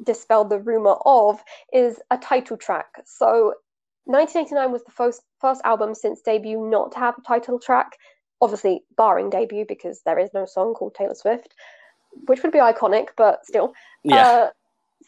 [0.04, 1.42] dispel the rumor of
[1.74, 2.88] is a title track.
[3.06, 3.54] So
[4.06, 7.98] 1989 was the first first album since debut not to have a title track,
[8.42, 11.54] obviously barring debut because there is no song called Taylor Swift.
[12.26, 13.74] Which would be iconic, but still.
[14.04, 14.28] Yeah.
[14.28, 14.50] Uh,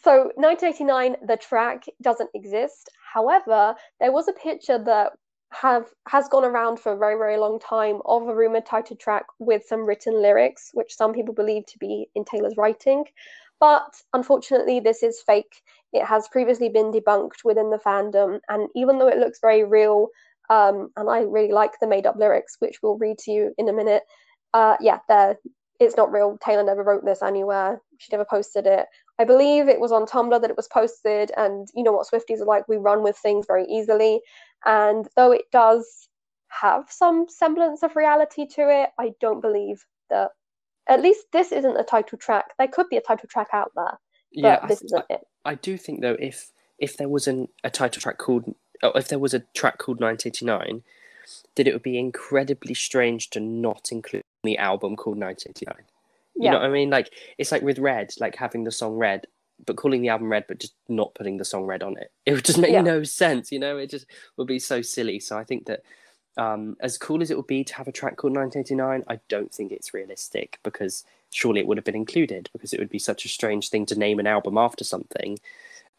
[0.02, 2.90] so 1989, the track doesn't exist.
[3.12, 5.12] However, there was a picture that
[5.52, 9.26] have has gone around for a very very long time of a rumored title track
[9.38, 13.04] with some written lyrics, which some people believe to be in Taylor's writing.
[13.60, 15.62] But unfortunately, this is fake.
[15.92, 20.08] It has previously been debunked within the fandom, and even though it looks very real,
[20.50, 23.68] um, and I really like the made up lyrics, which we'll read to you in
[23.68, 24.02] a minute.
[24.54, 25.36] Uh, yeah, they're
[25.80, 26.38] it's not real.
[26.44, 27.80] Taylor never wrote this anywhere.
[27.98, 28.86] She never posted it.
[29.18, 32.40] I believe it was on Tumblr that it was posted, and you know what Swifties
[32.40, 32.68] are like.
[32.68, 34.20] We run with things very easily,
[34.64, 36.08] and though it does
[36.48, 40.30] have some semblance of reality to it, I don't believe that.
[40.88, 42.46] At least this isn't a title track.
[42.58, 43.98] There could be a title track out there,
[44.34, 45.18] but yeah, this I, isn't I.
[45.44, 49.06] I do think though, if if there was an, a title track called, oh, if
[49.06, 50.82] there was a track called 1989,
[51.56, 55.84] that it would be incredibly strange to not include the album called 1989.
[56.34, 56.50] You yeah.
[56.52, 56.90] know what I mean?
[56.90, 59.26] Like it's like with Red, like having the song Red,
[59.64, 62.10] but calling the album Red, but just not putting the song Red on it.
[62.26, 62.80] It would just make yeah.
[62.80, 63.52] no sense.
[63.52, 64.06] You know, it just
[64.36, 65.20] would be so silly.
[65.20, 65.82] So I think that
[66.36, 69.52] um, as cool as it would be to have a track called 1989, I don't
[69.52, 73.24] think it's realistic because surely it would have been included because it would be such
[73.24, 75.38] a strange thing to name an album after something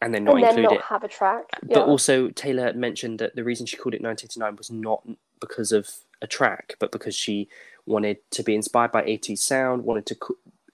[0.04, 0.82] and then not and then include not it.
[0.82, 1.44] have a track.
[1.66, 1.78] Yeah.
[1.78, 5.02] But also, Taylor mentioned that the reason she called it 1989 was not
[5.40, 5.88] because of
[6.20, 7.48] a track, but because she
[7.86, 10.16] wanted to be inspired by 80s sound, wanted to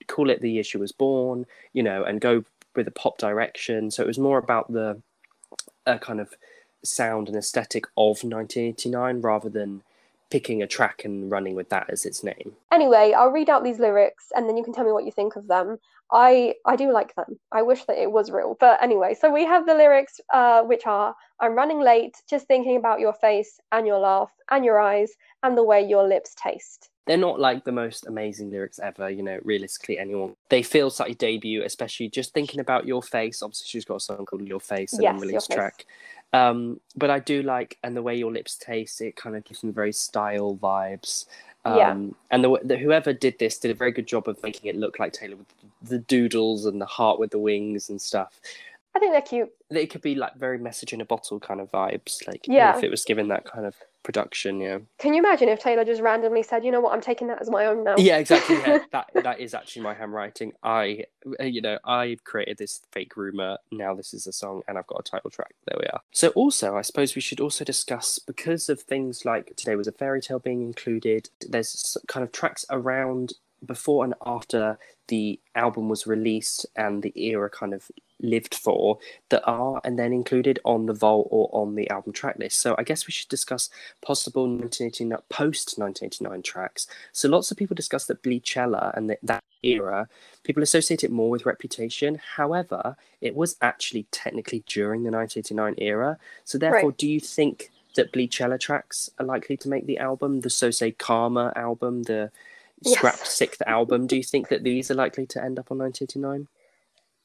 [0.07, 3.91] call it the year she was born, you know, and go with a pop direction.
[3.91, 5.01] So it was more about the
[5.87, 6.35] uh, kind of
[6.83, 9.83] sound and aesthetic of 1989 rather than
[10.31, 12.53] picking a track and running with that as its name.
[12.73, 15.37] Anyway, I'll read out these lyrics and then you can tell me what you think
[15.37, 15.79] of them.
[16.13, 17.39] I I do like them.
[17.53, 18.57] I wish that it was real.
[18.59, 22.77] But anyway, so we have the lyrics uh, which are I'm running late just thinking
[22.77, 25.13] about your face and your laugh and your eyes
[25.43, 26.91] and the way your lips taste.
[27.07, 30.37] They're not like the most amazing lyrics ever, you know, realistically anyone.
[30.49, 33.43] They feel slightly debut, especially just thinking about your face.
[33.43, 35.87] Obviously she's got a song called Your Face, an yes, unreleased track.
[36.33, 39.01] Um, but I do like and the way your lips taste.
[39.01, 41.27] It kind of gives me very style vibes.
[41.65, 41.97] Um, yeah.
[42.31, 44.99] And the, the, whoever did this did a very good job of making it look
[44.99, 45.47] like Taylor with
[45.83, 48.41] the doodles and the heart with the wings and stuff.
[48.95, 49.53] I think they're cute.
[49.71, 52.77] It could be like very message in a bottle kind of vibes, like yeah.
[52.77, 54.61] if it was given that kind of production.
[54.61, 54.79] Yeah.
[54.99, 56.93] Can you imagine if Taylor just randomly said, "You know what?
[56.93, 58.57] I'm taking that as my own now." Yeah, exactly.
[58.57, 58.79] Yeah.
[58.93, 60.53] that that is actually my handwriting.
[60.63, 61.05] I,
[61.41, 63.59] you know, I've created this fake rumor.
[63.71, 65.55] Now this is a song, and I've got a title track.
[65.67, 66.01] There we are.
[66.13, 69.93] So also, I suppose we should also discuss because of things like today was a
[69.93, 71.31] fairy tale being included.
[71.49, 73.35] There's kind of tracks around
[73.65, 77.91] before and after the album was released and the era kind of
[78.23, 82.37] lived for that are and then included on the vault or on the album track
[82.39, 82.59] list.
[82.61, 83.71] So I guess we should discuss
[84.03, 86.87] possible 1989 post 1989 tracks.
[87.13, 90.09] So lots of people discuss that Bleachella and the, that era,
[90.45, 92.21] people associate it more with Reputation.
[92.37, 96.19] However, it was actually technically during the 1989 era.
[96.45, 96.99] So therefore, right.
[96.99, 100.93] do you think that Bleachella tracks are likely to make the album, the So Say
[100.93, 102.31] Karma album, the
[102.83, 103.35] Scrapped yes.
[103.35, 104.07] sixth album?
[104.07, 106.49] Do you think that these are likely to end up on 1989?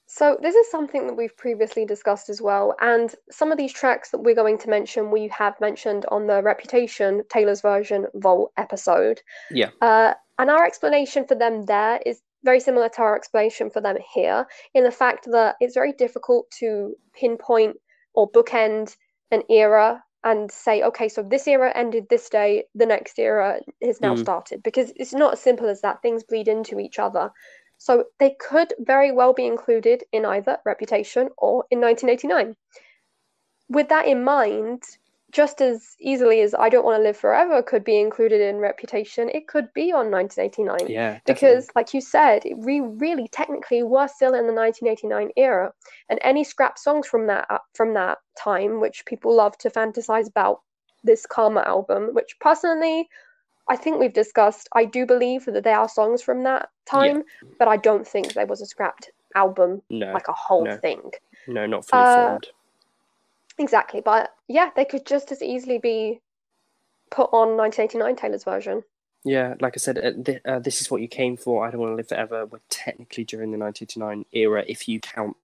[0.07, 2.75] So, this is something that we've previously discussed as well.
[2.79, 6.43] And some of these tracks that we're going to mention, we have mentioned on the
[6.43, 9.21] Reputation Taylor's version Vault episode.
[9.49, 9.71] Yeah.
[9.81, 13.97] Uh, and our explanation for them there is very similar to our explanation for them
[14.13, 17.77] here, in the fact that it's very difficult to pinpoint
[18.13, 18.95] or bookend
[19.31, 24.01] an era and say, okay, so this era ended this day, the next era has
[24.01, 24.19] now mm.
[24.19, 26.01] started, because it's not as simple as that.
[26.01, 27.31] Things bleed into each other.
[27.77, 32.55] So they could very well be included in either Reputation or in 1989.
[33.69, 34.83] With that in mind,
[35.31, 39.29] just as easily as I Don't Want to Live Forever could be included in Reputation,
[39.33, 40.89] it could be on 1989.
[40.89, 41.19] Yeah.
[41.25, 45.73] Because, like you said, we really technically were still in the 1989 era,
[46.09, 50.29] and any scrap songs from that uh, from that time, which people love to fantasize
[50.29, 50.61] about,
[51.03, 53.07] this Karma album, which personally
[53.67, 54.69] I think we've discussed.
[54.73, 57.49] I do believe that there are songs from that time, yeah.
[57.57, 60.77] but I don't think there was a scrapped album, no, like a whole no.
[60.77, 61.11] thing.
[61.47, 62.47] No, not fully uh, formed.
[63.57, 66.21] Exactly, but yeah, they could just as easily be
[67.09, 68.83] put on 1989 Taylor's version.
[69.23, 71.65] Yeah, like I said, uh, th- uh, this is what you came for.
[71.65, 72.45] I don't want to live forever.
[72.45, 75.35] We're technically during the 1989 era, if you count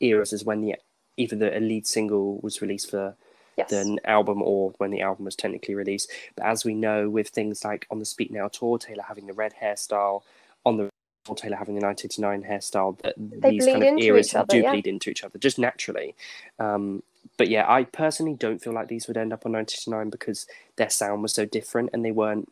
[0.00, 0.76] eras as when the
[1.16, 3.16] either the lead single was released for
[3.60, 3.70] yes.
[3.70, 6.10] the album or when the album was technically released.
[6.36, 9.32] But as we know, with things like on the Speak Now tour, Taylor having the
[9.32, 10.22] red hairstyle,
[10.64, 10.90] on the
[11.24, 14.72] tour, Taylor having the 1989 hairstyle, that they these kind of eras other, do yeah.
[14.72, 16.14] bleed into each other just naturally.
[16.58, 17.02] Um,
[17.36, 20.46] but yeah, I personally don't feel like these would end up on 1989 because
[20.76, 22.50] their sound was so different and they weren't.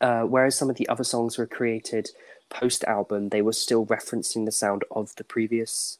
[0.00, 2.10] Uh, whereas some of the other songs were created
[2.48, 5.98] post album they were still referencing the sound of the previous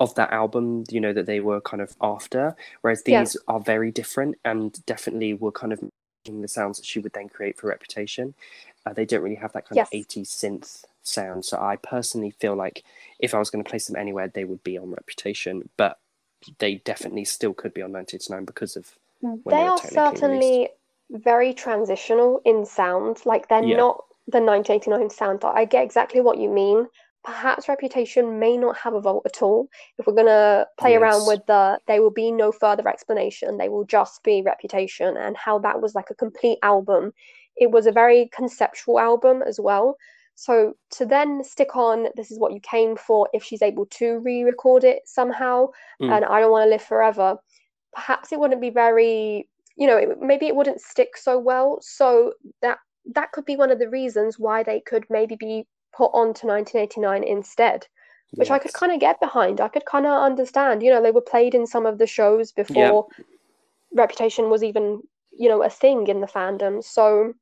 [0.00, 2.56] of that album, you know, that they were kind of after.
[2.80, 5.82] Whereas these are very different and definitely were kind of
[6.24, 8.34] making the sounds that she would then create for Reputation.
[8.86, 9.88] Uh, they don't really have that kind yes.
[9.88, 11.44] of 80s synth sound.
[11.44, 12.84] So I personally feel like
[13.18, 15.68] if I was going to place them anywhere, they would be on Reputation.
[15.76, 15.98] But
[16.58, 20.68] they definitely still could be on 1989 because of they, they are certainly
[21.10, 21.24] released.
[21.24, 23.24] very transitional in sound.
[23.24, 23.76] Like they're yeah.
[23.76, 25.44] not the 1989 sound.
[25.44, 26.86] I get exactly what you mean,
[27.24, 29.68] perhaps reputation may not have a vault at all.
[29.98, 31.00] If we're going to play yes.
[31.00, 33.58] around with the there will be no further explanation.
[33.58, 35.16] They will just be reputation.
[35.16, 37.12] And how that was like a complete album
[37.56, 39.96] it was a very conceptual album as well.
[40.34, 44.18] So to then stick on this is what you came for if she's able to
[44.18, 45.68] re-record it somehow
[46.02, 46.10] mm.
[46.10, 47.38] and i don't want to live forever
[47.94, 51.78] perhaps it wouldn't be very you know it, maybe it wouldn't stick so well.
[51.82, 52.78] So that
[53.14, 56.46] that could be one of the reasons why they could maybe be put on to
[56.46, 57.86] 1989 instead
[58.36, 58.54] which yes.
[58.54, 59.60] I could kind of get behind.
[59.60, 60.82] I could kind of understand.
[60.82, 63.26] You know, they were played in some of the shows before yep.
[63.92, 65.02] Reputation was even,
[65.32, 66.82] you know, a thing in the fandom.
[66.82, 67.34] So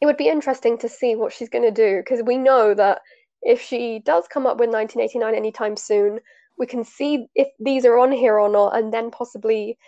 [0.00, 3.00] it would be interesting to see what she's going to do because we know that
[3.42, 6.20] if she does come up with 1989 anytime soon,
[6.58, 9.78] we can see if these are on here or not, and then possibly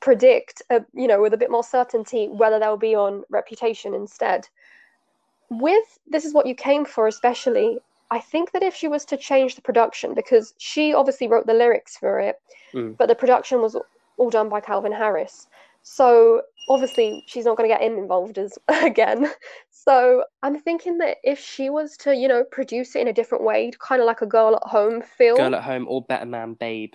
[0.00, 4.46] predict, a, you know, with a bit more certainty whether they'll be on Reputation instead
[5.60, 7.78] with this is what you came for especially
[8.10, 11.54] i think that if she was to change the production because she obviously wrote the
[11.54, 12.36] lyrics for it
[12.72, 12.96] mm.
[12.96, 13.76] but the production was
[14.16, 15.46] all done by calvin harris.
[15.84, 19.28] So obviously she's not going to get him involved as again.
[19.70, 23.42] So i'm thinking that if she was to you know produce it in a different
[23.42, 26.54] way kind of like a girl at home feel girl at home or better man
[26.54, 26.92] babe.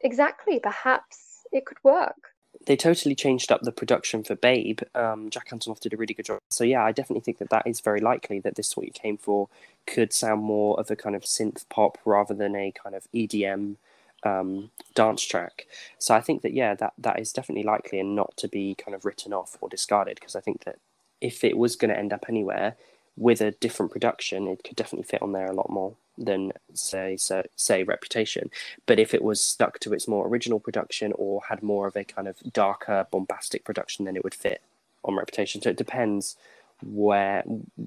[0.00, 2.32] Exactly perhaps it could work
[2.66, 4.80] they totally changed up the production for Babe.
[4.94, 6.40] Um, Jack Antonoff did a really good job.
[6.50, 9.16] So yeah, I definitely think that that is very likely that this what you came
[9.16, 9.48] for
[9.86, 13.76] could sound more of a kind of synth pop rather than a kind of EDM
[14.24, 15.66] um, dance track.
[15.98, 18.94] So I think that yeah, that that is definitely likely and not to be kind
[18.94, 20.78] of written off or discarded because I think that
[21.20, 22.76] if it was going to end up anywhere
[23.16, 27.16] with a different production, it could definitely fit on there a lot more than say
[27.16, 28.50] so, say Reputation.
[28.86, 32.04] But if it was stuck to its more original production or had more of a
[32.04, 34.62] kind of darker, bombastic production, then it would fit
[35.04, 35.62] on Reputation.
[35.62, 36.36] So it depends
[36.82, 37.42] where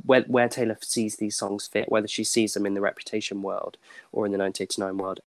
[0.06, 3.78] where where Taylor sees these songs fit, whether she sees them in the Reputation world
[4.12, 5.20] or in the 1989 world.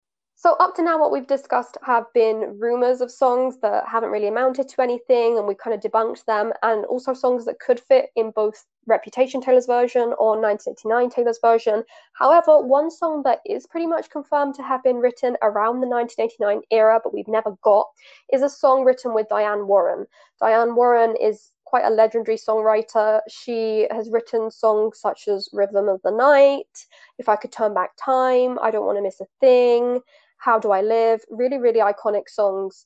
[0.41, 4.27] So up to now, what we've discussed have been rumors of songs that haven't really
[4.27, 8.09] amounted to anything, and we've kind of debunked them, and also songs that could fit
[8.15, 11.83] in both Reputation Taylor's version or 1989 Taylor's version.
[12.13, 16.63] However, one song that is pretty much confirmed to have been written around the 1989
[16.71, 17.85] era, but we've never got,
[18.33, 20.07] is a song written with Diane Warren.
[20.39, 23.21] Diane Warren is quite a legendary songwriter.
[23.29, 26.87] She has written songs such as Rhythm of the Night,
[27.19, 30.01] If I Could Turn Back Time, I Don't Want to Miss a Thing.
[30.41, 32.85] How Do I Live, really, really iconic songs.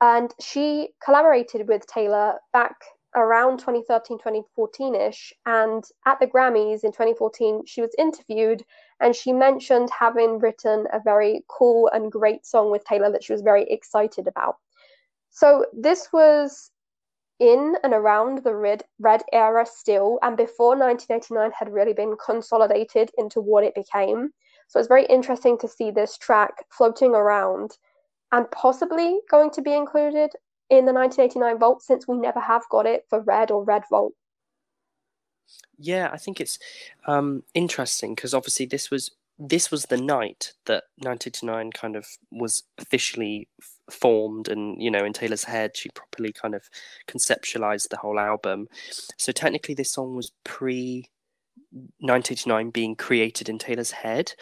[0.00, 2.74] And she collaborated with Taylor back
[3.14, 5.32] around 2013, 2014 ish.
[5.46, 8.64] And at the Grammys in 2014, she was interviewed
[9.00, 13.32] and she mentioned having written a very cool and great song with Taylor that she
[13.32, 14.56] was very excited about.
[15.30, 16.70] So this was
[17.38, 23.12] in and around the red, red era still, and before 1989 had really been consolidated
[23.16, 24.30] into what it became.
[24.68, 27.78] So it's very interesting to see this track floating around
[28.32, 30.30] and possibly going to be included
[30.70, 34.12] in the 1989 Vault since we never have got it for Red or Red Vault.
[35.78, 36.58] Yeah, I think it's
[37.06, 42.64] um, interesting because obviously this was this was the night that 1989 kind of was
[42.78, 43.48] officially
[43.88, 46.68] formed and you know in taylor's head she properly kind of
[47.06, 48.68] conceptualized the whole album
[49.16, 51.08] so technically this song was pre
[51.72, 54.32] 1989 being created in Taylor's head.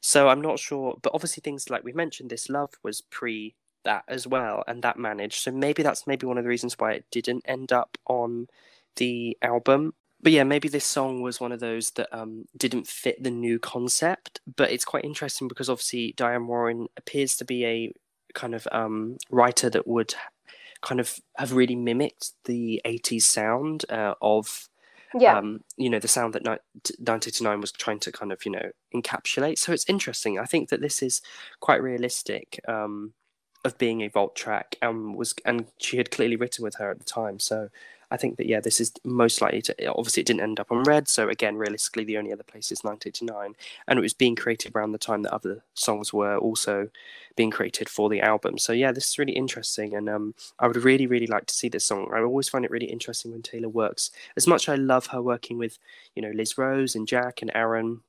[0.00, 4.04] So I'm not sure, but obviously things like we mentioned, this love was pre that
[4.08, 5.42] as well, and that managed.
[5.42, 8.48] So maybe that's maybe one of the reasons why it didn't end up on
[8.96, 9.94] the album.
[10.22, 13.58] But yeah, maybe this song was one of those that um, didn't fit the new
[13.58, 14.40] concept.
[14.56, 17.92] But it's quite interesting because obviously Diane Warren appears to be a
[18.34, 20.14] kind of um, writer that would
[20.82, 24.68] kind of have really mimicked the 80s sound uh, of
[25.18, 25.36] yeah.
[25.36, 29.58] Um, you know, the sound that 1989 was trying to kind of, you know, encapsulate.
[29.58, 30.38] So it's interesting.
[30.38, 31.20] I think that this is
[31.60, 32.60] quite realistic.
[32.68, 33.14] Um,
[33.64, 36.98] of being a vault track and was and she had clearly written with her at
[36.98, 37.68] the time so
[38.10, 40.82] i think that yeah this is most likely to obviously it didn't end up on
[40.84, 43.54] red so again realistically the only other place is 1989
[43.88, 46.88] and it was being created around the time that other songs were also
[47.36, 50.76] being created for the album so yeah this is really interesting and um, i would
[50.76, 53.68] really really like to see this song i always find it really interesting when taylor
[53.68, 55.78] works as much i love her working with
[56.14, 58.00] you know liz rose and jack and aaron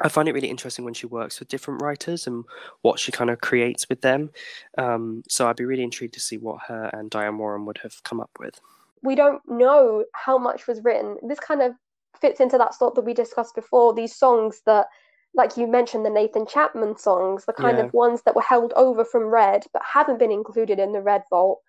[0.00, 2.44] I find it really interesting when she works with different writers and
[2.82, 4.30] what she kind of creates with them.
[4.76, 8.02] Um, so I'd be really intrigued to see what her and Diane Warren would have
[8.02, 8.60] come up with.
[9.04, 11.16] We don't know how much was written.
[11.22, 11.72] This kind of
[12.20, 13.94] fits into that sort that we discussed before.
[13.94, 14.86] These songs that,
[15.34, 17.84] like you mentioned, the Nathan Chapman songs, the kind yeah.
[17.84, 21.22] of ones that were held over from Red but haven't been included in the Red
[21.30, 21.60] Vault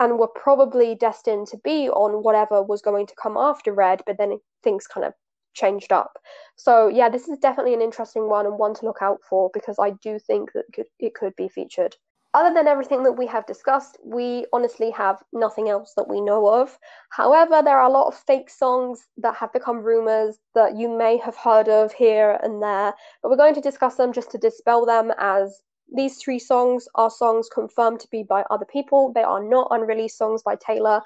[0.00, 4.18] and were probably destined to be on whatever was going to come after Red, but
[4.18, 5.14] then things kind of
[5.54, 6.18] changed up.
[6.56, 9.76] So yeah, this is definitely an interesting one and one to look out for because
[9.78, 10.64] I do think that
[10.98, 11.96] it could be featured.
[12.34, 16.46] Other than everything that we have discussed, we honestly have nothing else that we know
[16.48, 16.78] of.
[17.10, 21.18] However, there are a lot of fake songs that have become rumors that you may
[21.18, 24.86] have heard of here and there, but we're going to discuss them just to dispel
[24.86, 25.62] them as
[25.94, 29.12] these three songs are songs confirmed to be by other people.
[29.12, 31.02] They are not unreleased songs by Taylor,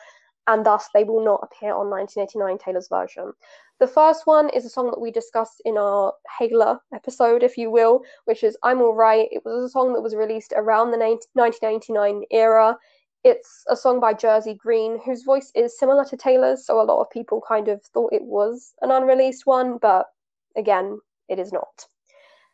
[0.46, 3.32] and thus they will not appear on 1989 Taylor's version.
[3.78, 7.70] The first one is a song that we discussed in our Hailer episode, if you
[7.70, 9.28] will, which is I'm Alright.
[9.30, 12.76] It was a song that was released around the 1999 era.
[13.22, 17.00] It's a song by Jersey Green, whose voice is similar to Taylor's, so a lot
[17.00, 20.06] of people kind of thought it was an unreleased one, but
[20.56, 21.86] again, it is not.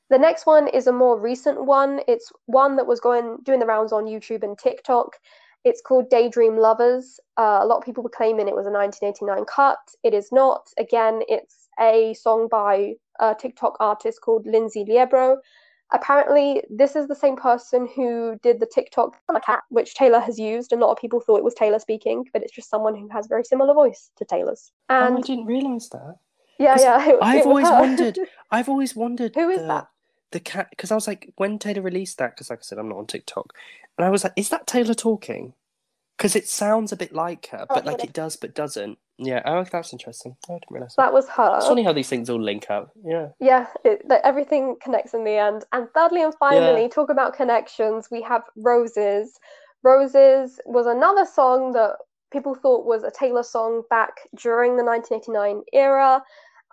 [0.09, 2.01] The next one is a more recent one.
[2.09, 5.17] It's one that was going doing the rounds on YouTube and TikTok,
[5.65, 7.21] it's called Daydream Lovers.
[7.37, 9.79] Uh, a lot of people were claiming it was a 1989 cut.
[10.03, 10.69] It is not.
[10.79, 15.37] Again, it's a song by a TikTok artist called Lindsay Liebro.
[15.93, 20.73] Apparently, this is the same person who did the TikTok cat, which Taylor has used.
[20.73, 23.27] A lot of people thought it was Taylor speaking, but it's just someone who has
[23.27, 24.73] a very similar voice to Taylor's.
[24.89, 26.17] And oh, I didn't realize that.
[26.59, 27.11] Yeah, yeah.
[27.11, 28.19] It, I've it always wondered.
[28.51, 29.35] I've always wondered.
[29.35, 29.89] Who is the, that?
[30.31, 32.89] The cat, because I was like, when Taylor released that, because like I said, I'm
[32.89, 33.53] not on TikTok.
[33.99, 35.55] And I was like, is that Taylor talking?
[36.17, 38.99] Because it sounds a bit like her, but like it does, but doesn't.
[39.19, 40.37] Yeah, oh, that's interesting.
[40.49, 41.07] I didn't realize that.
[41.07, 41.57] that was her.
[41.57, 42.93] It's funny how these things all link up.
[43.05, 43.29] Yeah.
[43.41, 45.65] Yeah, it, everything connects in the end.
[45.73, 46.89] And thirdly and finally, yeah.
[46.89, 48.09] talk about connections.
[48.11, 49.39] We have Roses.
[49.83, 51.97] Roses was another song that
[52.33, 56.23] people thought was a Taylor song back during the 1989 era.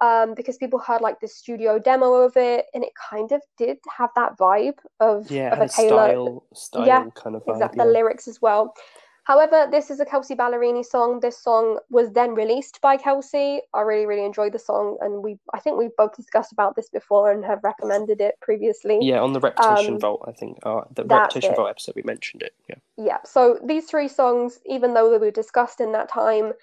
[0.01, 3.77] Um, because people heard like the studio demo of it, and it kind of did
[3.97, 7.55] have that vibe of, yeah, of a Taylor style, style yeah, kind of vibe.
[7.55, 7.85] Exactly, yeah.
[7.85, 8.73] the lyrics as well.
[9.29, 11.19] However, this is a Kelsea Ballerini song.
[11.19, 13.61] This song was then released by Kelsey.
[13.75, 16.89] I really, really enjoyed the song, and we I think we've both discussed about this
[16.89, 18.97] before and have recommended it previously.
[19.01, 22.41] Yeah, on the Reputation um, Vault, I think uh, the Reputation Vault episode we mentioned
[22.41, 22.53] it.
[22.67, 22.75] Yeah.
[22.97, 23.17] Yeah.
[23.23, 26.53] So these three songs, even though they were discussed in that time,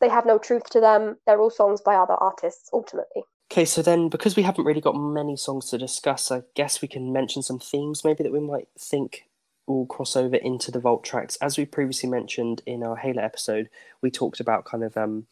[0.00, 1.16] they have no truth to them.
[1.26, 3.22] They're all songs by other artists, ultimately.
[3.50, 6.88] Okay, so then because we haven't really got many songs to discuss, I guess we
[6.88, 9.24] can mention some themes maybe that we might think
[9.66, 11.36] will cross over into the vault tracks.
[11.36, 13.68] As we previously mentioned in our Hailer episode,
[14.00, 15.26] we talked about kind of um,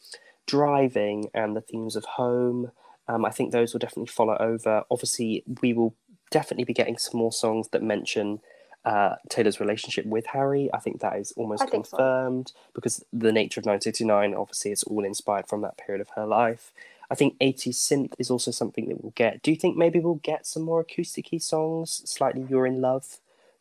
[0.46, 2.70] driving and the themes of home.
[3.08, 4.82] Um, I think those will definitely follow over.
[4.90, 5.94] Obviously, we will
[6.30, 8.40] definitely be getting some more songs that mention
[8.84, 10.70] uh, Taylor's relationship with Harry.
[10.72, 12.54] I think that is almost confirmed so.
[12.74, 16.72] because the nature of 1989, obviously, is all inspired from that period of her life.
[17.10, 19.42] I think 80s synth is also something that we'll get.
[19.42, 23.18] Do you think maybe we'll get some more acoustic songs, slightly You're in Love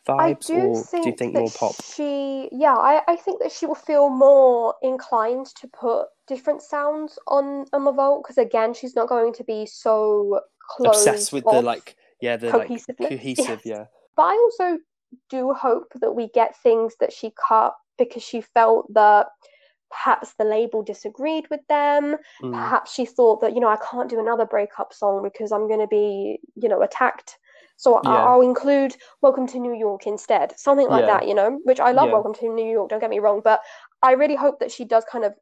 [0.07, 1.75] vibes, do or do you think more pop?
[1.83, 7.17] She, yeah, I, I think that she will feel more inclined to put different sounds
[7.27, 10.41] on on the vault because again, she's not going to be so
[10.85, 13.85] obsessed with the like, yeah, the like cohesive, yeah.
[14.15, 14.79] But I also
[15.29, 19.27] do hope that we get things that she cut because she felt that
[19.91, 22.51] perhaps the label disagreed with them mm.
[22.51, 25.79] perhaps she thought that you know i can't do another breakup song because i'm going
[25.79, 27.37] to be you know attacked
[27.75, 28.11] so yeah.
[28.11, 31.17] I'll include Welcome to New York instead, something like yeah.
[31.17, 32.13] that, you know, which I love yeah.
[32.13, 33.61] Welcome to New York, don't get me wrong, but
[34.01, 35.33] I really hope that she does kind of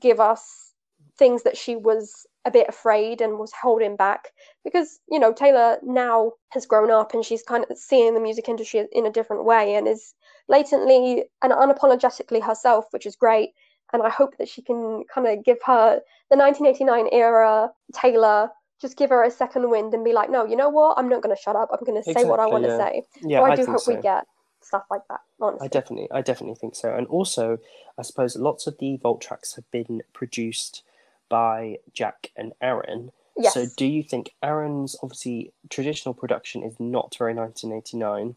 [0.00, 0.72] give us
[1.18, 4.28] things that she was a bit afraid and was holding back
[4.64, 8.48] because you know Taylor now has grown up and she's kind of seeing the music
[8.48, 10.14] industry in a different way and is
[10.48, 13.50] latently and unapologetically herself which is great
[13.92, 16.00] and I hope that she can kind of give her
[16.30, 18.50] the 1989 era Taylor
[18.80, 20.98] just give her a second wind and be like, no, you know what?
[20.98, 21.70] I'm not going to shut up.
[21.72, 22.78] I'm going to say what I want to yeah.
[22.78, 23.02] say.
[23.22, 23.94] Yeah, so I, I do hope so.
[23.94, 24.26] we get
[24.60, 25.20] stuff like that.
[25.40, 26.94] Honestly, I definitely, I definitely think so.
[26.94, 27.58] And also,
[27.98, 30.82] I suppose lots of the Vault tracks have been produced
[31.28, 33.10] by Jack and Aaron.
[33.36, 33.54] Yes.
[33.54, 38.36] So, do you think Aaron's obviously traditional production is not very 1989?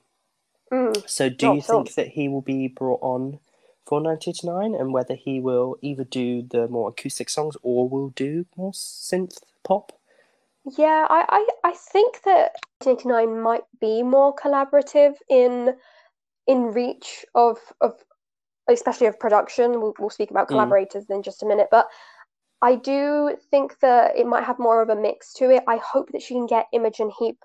[0.71, 3.39] Mm, so, do you think that he will be brought on
[3.85, 8.45] for 1989 and whether he will either do the more acoustic songs or will do
[8.55, 9.93] more synth pop?
[10.77, 12.51] Yeah, I, I, I think that
[12.83, 15.75] 1989 might be more collaborative in
[16.45, 17.93] in reach of of
[18.67, 19.81] especially of production.
[19.81, 20.49] We'll, we'll speak about mm.
[20.49, 21.15] collaborators mm.
[21.15, 21.87] in just a minute, but
[22.61, 25.63] I do think that it might have more of a mix to it.
[25.67, 27.37] I hope that she can get Imogen Heap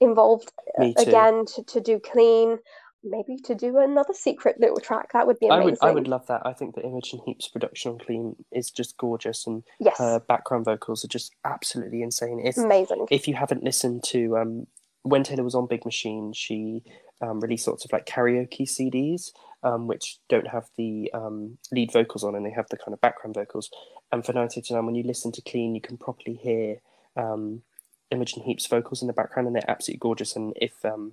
[0.00, 0.52] involved
[0.96, 2.58] again to, to do clean
[3.04, 5.78] maybe to do another secret little track that would be amazing.
[5.82, 6.42] I would, I would love that.
[6.44, 9.98] I think that Imogen Heap's production on Clean is just gorgeous, and yes.
[9.98, 12.40] her background vocals are just absolutely insane.
[12.44, 13.06] If, amazing.
[13.10, 14.66] If you haven't listened to um,
[15.02, 16.82] when Taylor was on Big Machine, she
[17.20, 19.30] um, released sorts of like karaoke CDs,
[19.62, 23.00] um, which don't have the um, lead vocals on, and they have the kind of
[23.00, 23.70] background vocals.
[24.12, 26.76] And for 1989, when you listen to Clean, you can properly hear
[27.16, 27.62] um,
[28.10, 30.36] Imogen Heap's vocals in the background, and they're absolutely gorgeous.
[30.36, 31.12] And if um,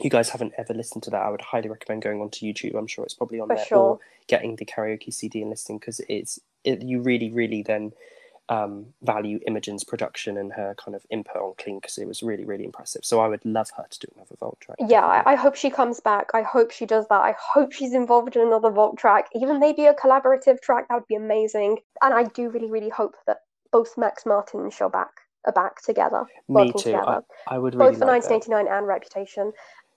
[0.00, 2.76] you guys haven't ever listened to that, I would highly recommend going onto YouTube.
[2.76, 3.78] I'm sure it's probably on For there sure.
[3.78, 7.92] or getting the karaoke CD and listening because it's it, you really, really then
[8.48, 12.44] um, value Imogen's production and her kind of input on Clean because it was really,
[12.44, 13.04] really impressive.
[13.04, 14.78] So I would love her to do another Vault track.
[14.88, 16.30] Yeah, I, I, hope she comes back.
[16.32, 17.20] I hope she does that.
[17.20, 20.88] I hope she's involved in another Vault track, even maybe a collaborative track.
[20.88, 21.78] That would be amazing.
[22.02, 23.38] And I do really, really hope that
[23.70, 25.08] both Max Martin and Shellback
[25.44, 26.24] are back together.
[26.48, 26.78] Me too.
[26.78, 27.22] Together.
[27.48, 28.78] I, I would really both for like 1989 that.
[28.78, 29.52] and Reputation,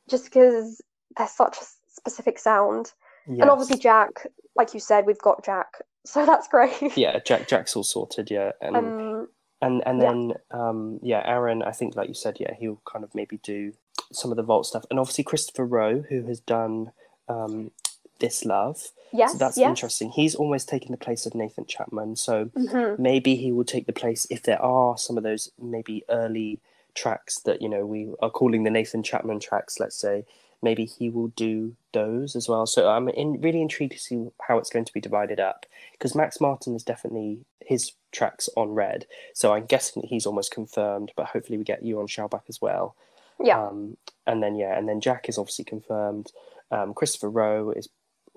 [0.09, 0.81] just because
[1.17, 2.91] they're such a specific sound.
[3.27, 3.41] Yes.
[3.41, 4.27] And obviously Jack,
[4.57, 5.67] like you said, we've got Jack
[6.05, 6.97] so that's great.
[6.97, 8.31] yeah, Jack Jack's all sorted.
[8.31, 9.27] Yeah, and um,
[9.61, 10.69] and and then yeah.
[10.69, 11.63] um yeah, Aaron.
[11.63, 13.73] I think like you said, yeah, he'll kind of maybe do
[14.11, 16.91] some of the vault stuff, and obviously Christopher Rowe, who has done
[17.27, 17.71] um
[18.19, 18.91] this love.
[19.13, 19.67] Yes, so that's yes.
[19.67, 20.11] interesting.
[20.11, 23.01] He's almost taken the place of Nathan Chapman, so mm-hmm.
[23.01, 26.59] maybe he will take the place if there are some of those maybe early
[26.93, 29.79] tracks that you know we are calling the Nathan Chapman tracks.
[29.79, 30.25] Let's say
[30.61, 32.65] maybe he will do those as well.
[32.65, 36.15] So I'm in, really intrigued to see how it's going to be divided up because
[36.15, 39.05] Max Martin is definitely his tracks on Red.
[39.33, 42.61] So I'm guessing that he's almost confirmed, but hopefully we get you on Shellback as
[42.61, 42.95] well.
[43.39, 43.61] Yeah.
[43.61, 43.97] Um,
[44.27, 46.31] and then yeah, and then Jack is obviously confirmed.
[46.69, 47.89] Um, Christopher Rowe is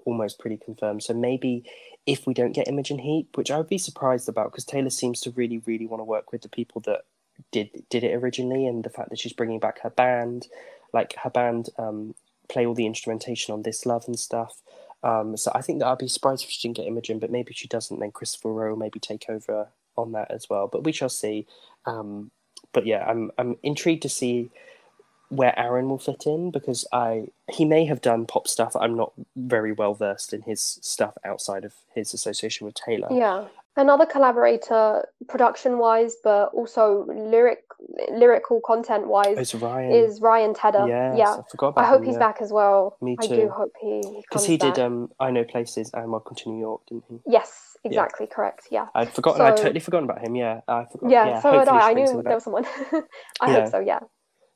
[0.07, 1.03] almost pretty confirmed.
[1.03, 1.65] So maybe
[2.07, 5.21] if we don't get Imogen Heap, which I would be surprised about because Taylor seems
[5.21, 7.03] to really, really want to work with the people that
[7.51, 10.47] did did it originally, and the fact that she's bringing back her band
[10.95, 12.15] like her band um,
[12.49, 14.63] play all the instrumentation on this love and stuff.
[15.03, 17.53] Um, so I think that I'd be surprised if she didn't get Imogen, but maybe
[17.53, 18.01] she doesn't.
[18.01, 20.67] Then Christopher Rowe maybe take over on that as well.
[20.67, 21.47] But we shall see.
[21.85, 22.31] Um,
[22.73, 24.51] but yeah, I'm I'm intrigued to see
[25.29, 28.75] where Aaron will fit in because I he may have done pop stuff.
[28.77, 33.09] I'm not very well versed in his stuff outside of his association with Taylor.
[33.11, 37.59] Yeah, another collaborator, production wise, but also lyric
[38.11, 40.87] lyrical content wise is Ryan is Ryan Tedder.
[40.89, 42.19] Yes, yeah, I forgot about I hope him, he's yeah.
[42.19, 42.97] back as well.
[43.01, 43.35] Me too.
[43.35, 44.79] I do hope he because he, did.
[44.79, 47.21] Um, I know places and Welcome to New York, didn't he?
[47.27, 48.35] Yes, exactly yeah.
[48.35, 48.69] correct.
[48.71, 49.41] Yeah, I'd forgotten.
[49.41, 50.35] So, I'd totally forgotten about him.
[50.35, 51.11] Yeah, I forgot.
[51.11, 51.91] Yeah, yeah so did I.
[51.91, 52.65] I knew there was someone.
[53.41, 53.81] I hope so.
[53.81, 54.01] Yeah.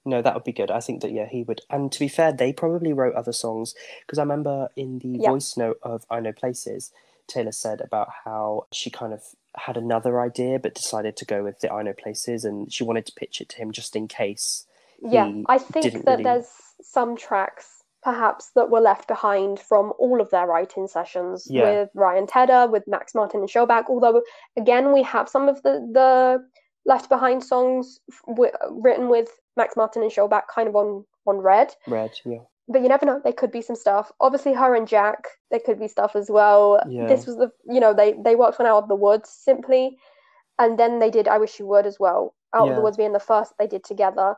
[0.05, 0.71] No, that would be good.
[0.71, 1.61] I think that yeah, he would.
[1.69, 3.75] And to be fair, they probably wrote other songs
[4.07, 6.93] because I remember in the voice note of I Know Places,
[7.29, 9.23] Taylor said about how she kind of
[9.57, 13.07] had another idea but decided to go with the I Know Places and she wanted
[13.07, 14.67] to pitch it to him just in case.
[15.01, 16.25] Yeah, I think that really...
[16.25, 16.51] there's
[16.83, 21.63] some tracks perhaps that were left behind from all of their writing sessions yeah.
[21.63, 23.85] with Ryan Tedder, with Max Martin and Shellback.
[23.89, 24.23] Although
[24.57, 26.45] again, we have some of the the
[26.87, 31.75] left behind songs w- written with Max Martin and Shellback kind of on on Red.
[31.87, 32.39] Red, yeah
[32.69, 33.21] but you never know.
[33.23, 34.13] There could be some stuff.
[34.21, 36.81] Obviously, her and Jack, there could be stuff as well.
[36.89, 37.07] Yeah.
[37.07, 39.97] This was the, you know, they they worked on Out of the Woods simply,
[40.59, 42.35] and then they did I Wish You Would as well.
[42.55, 42.71] Out yeah.
[42.71, 44.35] of the Woods being the first they did together,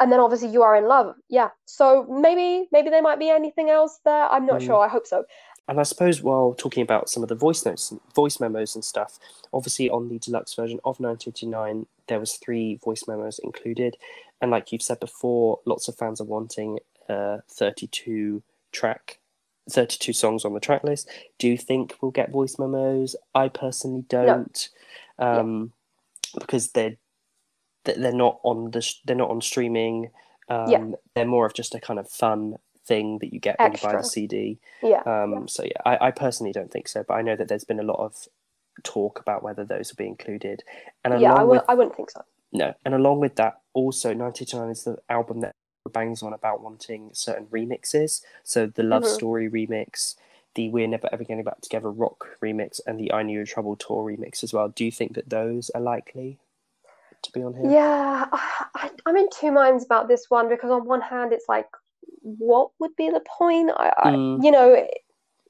[0.00, 1.14] and then obviously You Are in Love.
[1.28, 1.50] Yeah.
[1.66, 4.26] So maybe maybe there might be anything else there.
[4.30, 4.66] I'm not mm.
[4.66, 4.84] sure.
[4.84, 5.24] I hope so.
[5.68, 9.18] And I suppose while talking about some of the voice notes, voice memos and stuff,
[9.52, 13.96] obviously on the deluxe version of 1989, there was three voice memos included.
[14.40, 18.42] And like you've said before, lots of fans are wanting uh, 32
[18.72, 19.18] track
[19.70, 24.04] 32 songs on the track list do you think we'll get voice memos i personally
[24.08, 24.68] don't
[25.18, 25.26] no.
[25.26, 25.72] um,
[26.34, 26.40] yeah.
[26.40, 26.96] because they're
[27.84, 30.10] they're not on the they're not on streaming
[30.48, 30.84] um, yeah.
[31.14, 33.90] they're more of just a kind of fun thing that you get when Extra.
[33.90, 35.00] you buy the cd yeah.
[35.06, 35.40] Um, yeah.
[35.46, 37.84] so yeah I, I personally don't think so but i know that there's been a
[37.84, 38.28] lot of
[38.84, 40.62] talk about whether those will be included
[41.04, 44.12] and yeah I w- with, I wouldn't think so no and along with that also
[44.12, 45.54] 99 is the album that
[45.88, 48.22] bangs on about wanting certain remixes.
[48.44, 49.14] So the Love mm-hmm.
[49.14, 50.14] Story remix,
[50.54, 53.76] the We're Never Ever Getting Back Together rock remix, and the I Knew You Trouble
[53.76, 54.68] tour remix as well.
[54.68, 56.38] Do you think that those are likely
[57.22, 57.70] to be on here?
[57.70, 61.68] Yeah, I, am in two minds about this one because on one hand, it's like
[62.22, 63.70] what would be the point?
[63.76, 64.40] I, mm.
[64.40, 64.74] I, you know,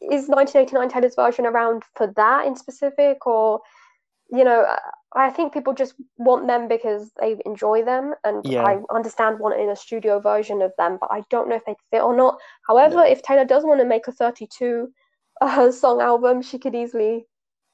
[0.02, 3.60] is 1989 Taylor's version around for that in specific, or
[4.30, 4.66] you know,
[5.14, 8.62] I think people just want them because they enjoy them, and yeah.
[8.64, 12.02] I understand wanting a studio version of them, but I don't know if they fit
[12.02, 12.38] or not.
[12.66, 13.06] However, no.
[13.06, 14.88] if Taylor does want to make a 32
[15.40, 17.26] uh, song album, she could easily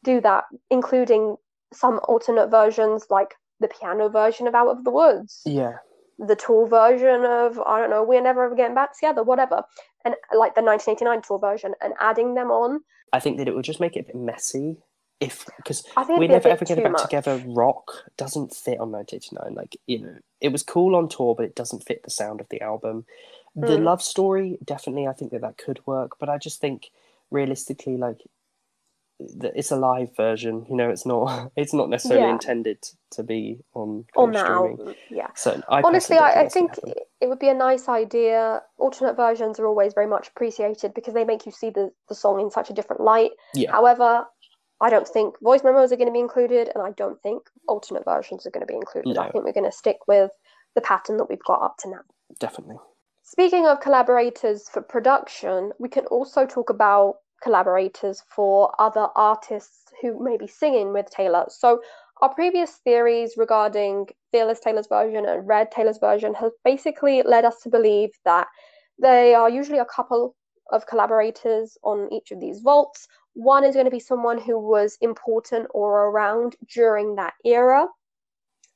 [0.04, 1.36] do that, including
[1.72, 5.40] some alternate versions like the piano version of Out of the Woods.
[5.46, 5.76] Yeah.
[6.18, 9.62] The tour version of I don't know, We're Never Ever Getting Back Together, whatever,
[10.04, 12.80] and like the 1989 tour version, and adding them on.
[13.12, 14.76] I think that it would just make it a bit messy
[15.22, 15.84] if because
[16.18, 17.02] we never ever get back much.
[17.02, 21.44] together rock doesn't fit on 1989 like you know it was cool on tour but
[21.44, 23.04] it doesn't fit the sound of the album
[23.54, 23.84] the mm.
[23.84, 26.90] love story definitely i think that that could work but i just think
[27.30, 28.18] realistically like
[29.54, 32.32] it's a live version you know it's not it's not necessarily yeah.
[32.32, 32.78] intended
[33.10, 36.72] to be on on that album yeah so I honestly I, I think
[37.20, 41.24] it would be a nice idea alternate versions are always very much appreciated because they
[41.24, 43.70] make you see the, the song in such a different light yeah.
[43.70, 44.26] however
[44.82, 48.04] I don't think voice memos are going to be included, and I don't think alternate
[48.04, 49.14] versions are going to be included.
[49.14, 49.22] No.
[49.22, 50.32] I think we're going to stick with
[50.74, 52.00] the pattern that we've got up to now.
[52.40, 52.76] Definitely.
[53.22, 60.22] Speaking of collaborators for production, we can also talk about collaborators for other artists who
[60.22, 61.44] may be singing with Taylor.
[61.48, 61.80] So,
[62.20, 67.60] our previous theories regarding Fearless Taylor's version and Red Taylor's version have basically led us
[67.62, 68.48] to believe that
[69.00, 70.34] they are usually a couple
[70.70, 74.98] of collaborators on each of these vaults, one is going to be someone who was
[75.00, 77.86] important or around during that era,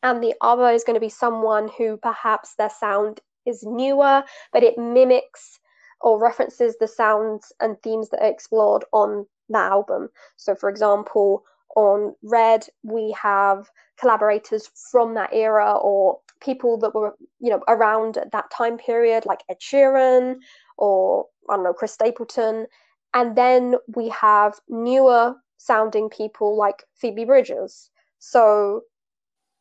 [0.02, 4.62] and the other is going to be someone who perhaps their sound is newer, but
[4.62, 5.59] it mimics
[6.00, 10.09] or references the sounds and themes that are explored on the album.
[10.36, 11.44] So, for example,
[11.76, 18.16] on Red, we have collaborators from that era or people that were, you know, around
[18.16, 20.36] at that time period, like Ed Sheeran
[20.76, 22.66] or I don't know, Chris Stapleton.
[23.14, 27.90] And then we have newer sounding people like Phoebe Bridgers.
[28.18, 28.82] So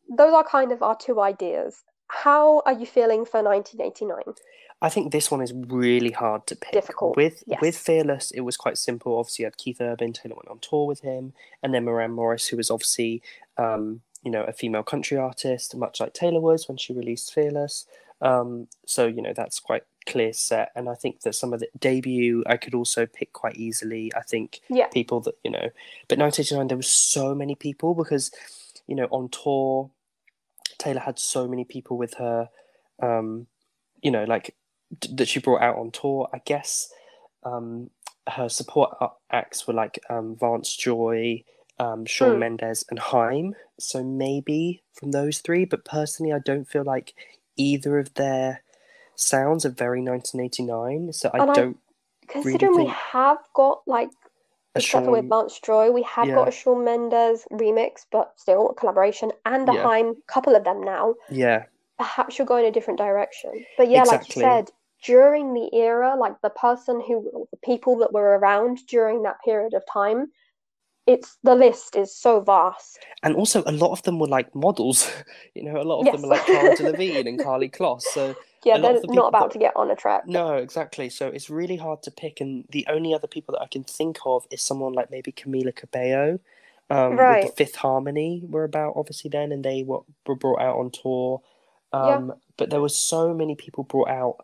[0.10, 1.84] those are kind of our two ideas.
[2.08, 4.36] How are you feeling for 1989?
[4.82, 6.74] I think this one is really hard to pick.
[6.74, 7.16] Difficult.
[7.16, 7.60] With yes.
[7.62, 9.18] with Fearless, it was quite simple.
[9.18, 11.34] Obviously, you had Keith Urban, Taylor went on tour with him,
[11.64, 13.24] and then Maren Morris, who was obviously,
[13.58, 17.86] um, you know, a female country artist, much like Taylor was when she released Fearless.
[18.22, 21.68] Um, so you know that's quite clear set and i think that some of the
[21.80, 24.88] debut i could also pick quite easily i think yeah.
[24.88, 25.70] people that you know
[26.08, 28.32] but 1989 there was so many people because
[28.88, 29.90] you know on tour
[30.78, 32.50] taylor had so many people with her
[33.02, 33.48] um
[34.02, 34.56] you know like
[35.00, 36.92] d- that she brought out on tour i guess
[37.44, 37.90] um
[38.28, 38.96] her support
[39.32, 41.44] acts were like um vance joy
[41.80, 42.40] um shawn mm.
[42.40, 47.14] mendes and haim so maybe from those three but personally i don't feel like
[47.58, 48.62] either of their
[49.20, 51.14] sounds are very 1989.
[51.14, 51.78] So I and don't.
[51.78, 54.10] I, considering really we have got like
[54.76, 55.12] except Shawn...
[55.12, 56.36] with Vance Joy, we have yeah.
[56.36, 59.84] got a Shawn Mendes remix, but still a collaboration, and a yeah.
[59.84, 61.16] Haim, couple of them now.
[61.30, 61.66] Yeah.
[61.98, 63.66] Perhaps you're going in a different direction.
[63.78, 64.28] But yeah, exactly.
[64.28, 64.72] like you said,
[65.04, 69.74] during the era, like the person who, the people that were around during that period
[69.74, 70.28] of time,
[71.08, 73.00] it's the list is so vast.
[73.24, 75.10] And also, a lot of them were like models.
[75.54, 76.16] you know, a lot of yes.
[76.16, 78.02] them were like Cara Delevingne and Karlie Kloss.
[78.02, 78.36] So
[78.66, 79.54] yeah, they're the not about that...
[79.54, 80.28] to get on a track.
[80.28, 81.10] No, exactly.
[81.10, 84.18] So it's really hard to pick, and the only other people that I can think
[84.26, 86.40] of is someone like maybe Camila Cabello.
[86.90, 87.44] Um, right.
[87.44, 90.92] With the Fifth Harmony were about obviously then, and they were, were brought out on
[90.92, 91.42] tour.
[91.94, 92.36] Um, yeah.
[92.58, 94.38] But there were so many people brought out.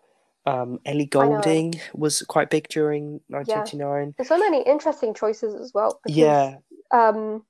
[0.46, 4.08] Um, Ellie Goulding was quite big during 1989.
[4.08, 4.12] Yeah.
[4.18, 6.00] There's so many interesting choices as well.
[6.04, 6.56] Because, yeah.
[6.92, 7.44] Um,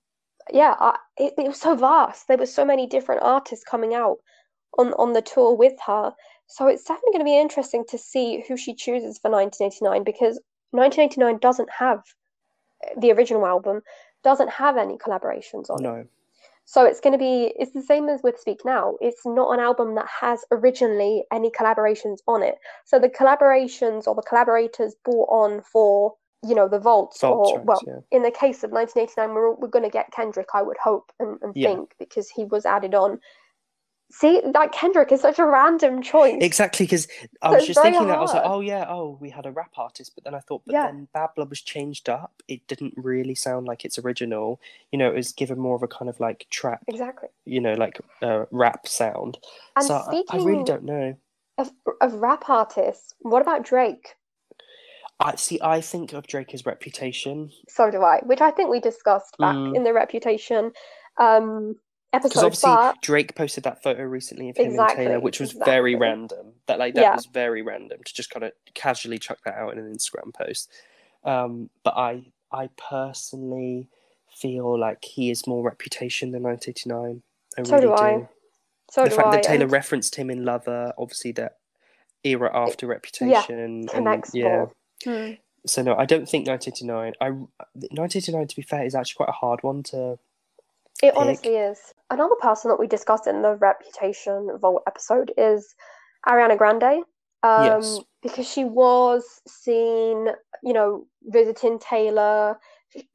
[0.52, 2.28] yeah, I, it, it was so vast.
[2.28, 4.18] There were so many different artists coming out
[4.78, 6.14] on on the tour with her
[6.52, 10.40] so it's definitely going to be interesting to see who she chooses for 1989 because
[10.72, 12.04] 1989 doesn't have
[12.84, 13.82] eh, the original album
[14.24, 15.96] doesn't have any collaborations on no.
[15.96, 16.08] it.
[16.66, 18.96] So it's going to be it's the same as with Speak Now.
[19.02, 22.56] It's not an album that has originally any collaborations on it.
[22.86, 27.82] So the collaborations or the collaborators brought on for you know the vaults, or well
[27.86, 28.00] yeah.
[28.12, 31.38] in the case of 1989 we're, we're going to get kendrick i would hope and,
[31.44, 31.68] and yeah.
[31.68, 33.20] think because he was added on
[34.12, 36.38] See, like Kendrick is such a random choice.
[36.42, 37.08] Exactly, because
[37.42, 38.10] I was just thinking hard.
[38.10, 40.40] that I was like, oh yeah, oh we had a rap artist, but then I
[40.40, 40.88] thought, but yeah.
[40.88, 42.44] then Bad Blood was changed up.
[42.50, 44.60] It didn't really sound like its original.
[44.92, 46.84] You know, it was given more of a kind of like trap.
[46.88, 47.30] Exactly.
[47.46, 49.38] You know, like uh, rap sound.
[49.78, 51.16] And so I, I, really don't know.
[51.58, 54.16] Of, of rap artists, what about Drake?
[55.22, 55.60] I see.
[55.62, 57.52] I think of Drake as Reputation.
[57.70, 59.74] So do I, which I think we discussed back mm.
[59.74, 60.74] in the Reputation.
[61.18, 61.78] Um,
[62.14, 62.30] episode.
[62.30, 63.02] Because obviously but...
[63.02, 65.72] Drake posted that photo recently of him exactly, and Taylor, which was exactly.
[65.72, 66.54] very random.
[66.68, 67.16] That like that yeah.
[67.16, 70.72] was very random to just kind of casually chuck that out in an Instagram post.
[71.24, 73.90] Um, but I I personally
[74.34, 77.22] feel like he is more reputation than 1989.
[77.58, 77.94] I so really do.
[77.94, 78.30] I.
[78.90, 79.72] So the do fact I, that Taylor and...
[79.72, 81.58] referenced him in Lover, obviously that
[82.24, 83.84] era after Reputation.
[83.84, 84.66] Yeah, connects and, yeah.
[85.04, 85.34] Hmm.
[85.66, 87.14] So no, I don't think 1989.
[87.22, 90.18] I 1989, to be fair, is actually quite a hard one to.
[91.02, 91.80] It honestly is.
[92.10, 95.74] Another person that we discussed in the Reputation Vault episode is
[96.28, 97.04] Ariana Grande.
[97.44, 98.00] Um, yes.
[98.22, 100.28] Because she was seen,
[100.64, 102.60] you know, visiting Taylor.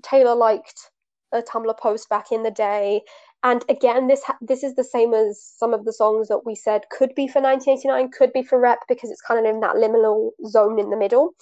[0.03, 0.91] Taylor liked
[1.33, 3.03] a Tumblr post back in the day.
[3.43, 6.57] And again, this ha- this is the same as some of the songs that we
[6.57, 9.77] said could be for 1989, could be for Rep because it's kind of in that
[9.77, 11.35] liminal zone in the middle.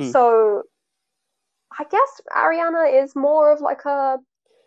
[0.00, 0.10] Mm.
[0.10, 0.62] So
[1.78, 4.18] I guess Ariana is more of like a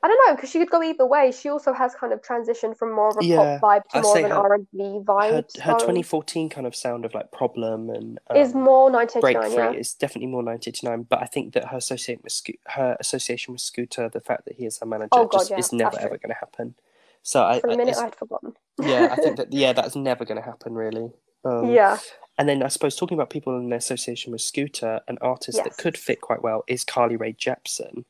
[0.06, 1.32] I don't know because she could go either way.
[1.32, 4.02] She also has kind of transitioned from more of a yeah, pop vibe to i
[4.02, 5.32] more of an R and B vibe.
[5.32, 9.74] Her, her, 2014 kind of sound of like Problem and um, is more 1989.
[9.74, 9.80] Yeah.
[9.80, 11.08] It's definitely more 1989.
[11.10, 14.58] But I think that her association with Sco- her association with Scooter, the fact that
[14.58, 16.76] he is her manager, oh, God, just yeah, is never ever going to happen.
[17.24, 18.54] So I, for a minute I, I'd forgotten.
[18.80, 21.10] yeah, I think that yeah, that's never going to happen really.
[21.44, 21.98] Um, yeah.
[22.38, 25.64] And then I suppose talking about people in their association with Scooter, an artist yes.
[25.64, 28.04] that could fit quite well is Carly Rae Jepsen,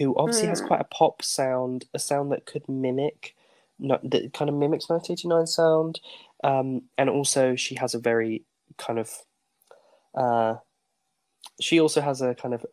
[0.00, 0.50] who obviously mm.
[0.50, 0.66] has hmm.
[0.66, 3.36] quite a pop sound, a sound that could mimic,
[3.78, 6.00] not that kind of mimics 1989 sound,
[6.42, 8.42] um, and also she has a very
[8.78, 9.10] kind of,
[10.14, 10.54] uh,
[11.60, 12.64] she also has a kind of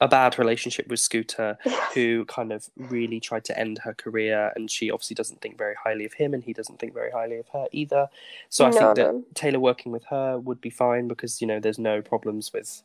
[0.00, 1.58] a bad relationship with Scooter,
[1.94, 5.74] who kind of really tried to end her career, and she obviously doesn't think very
[5.74, 8.08] highly of him, and he doesn't think very highly of her either.
[8.48, 9.34] So I no, think that.
[9.34, 12.82] Taylor working with her would be fine because you know there's no problems with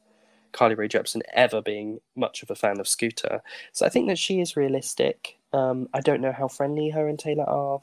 [0.52, 3.41] Carly Rae Jepsen ever being much of a fan of Scooter.
[3.72, 5.38] So I think that she is realistic.
[5.54, 7.80] Um, I don't know how friendly her and Taylor are.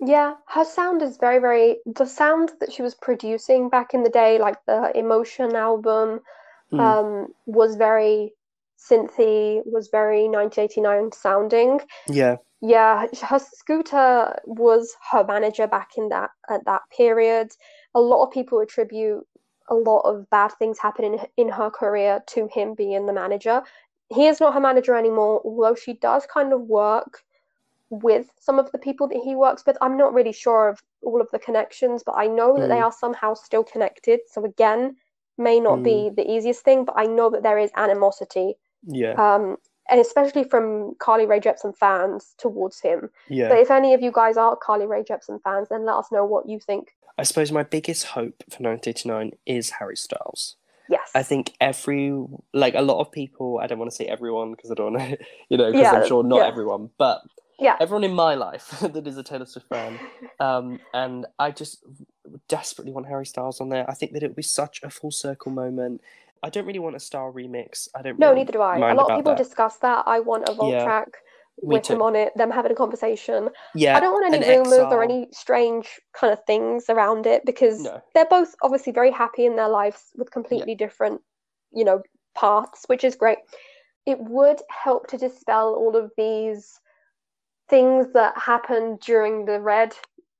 [0.00, 1.78] Yeah, her sound is very, very.
[1.86, 6.20] The sound that she was producing back in the day, like the Emotion album,
[6.72, 6.80] mm.
[6.80, 8.32] um, was very
[8.78, 11.80] synthy, was very 1989 sounding.
[12.06, 12.36] Yeah.
[12.60, 17.52] Yeah, her scooter was her manager back in that at that period.
[17.94, 19.24] A lot of people attribute
[19.68, 23.62] a lot of bad things happening in in her career to him being the manager.
[24.10, 27.22] He is not her manager anymore, although she does kind of work
[27.90, 29.76] with some of the people that he works with.
[29.80, 32.60] I'm not really sure of all of the connections, but I know mm.
[32.60, 32.84] that they hmm.
[32.84, 34.20] are somehow still connected.
[34.28, 34.96] So again,
[35.38, 35.84] may not mm.
[35.84, 38.54] be the easiest thing, but I know that there is animosity.
[38.86, 39.12] Yeah.
[39.12, 39.56] Um,
[39.90, 43.08] and especially from Carly Rae Jepsen fans towards him.
[43.28, 43.48] Yeah.
[43.48, 46.26] But if any of you guys are Carly Rae Jepsen fans, then let us know
[46.26, 50.54] what you think I suppose my biggest hope for 1989 is Harry Styles.
[50.88, 51.10] Yes.
[51.14, 52.14] I think every,
[52.54, 55.10] like a lot of people, I don't want to say everyone because I don't want
[55.10, 56.46] to, you know, because yeah, I'm sure not yeah.
[56.46, 57.22] everyone, but
[57.58, 57.76] yeah.
[57.80, 59.98] everyone in my life that is a Taylor Swift fan.
[60.38, 61.84] Um, and I just
[62.46, 63.88] desperately want Harry Styles on there.
[63.90, 66.00] I think that it would be such a full circle moment.
[66.42, 67.88] I don't really want a star remix.
[67.96, 68.16] I don't.
[68.16, 68.76] No, really neither do I.
[68.92, 69.42] A lot of people that.
[69.42, 70.04] discuss that.
[70.06, 70.84] I want a vault yeah.
[70.84, 71.16] track
[71.62, 73.48] with him on it, them having a conversation.
[73.74, 73.96] Yeah.
[73.96, 78.00] I don't want any rumours or any strange kind of things around it because no.
[78.14, 80.78] they're both obviously very happy in their lives with completely yeah.
[80.78, 81.20] different,
[81.72, 82.02] you know,
[82.34, 83.38] paths, which is great.
[84.06, 86.78] It would help to dispel all of these
[87.68, 89.94] things that happened during the Red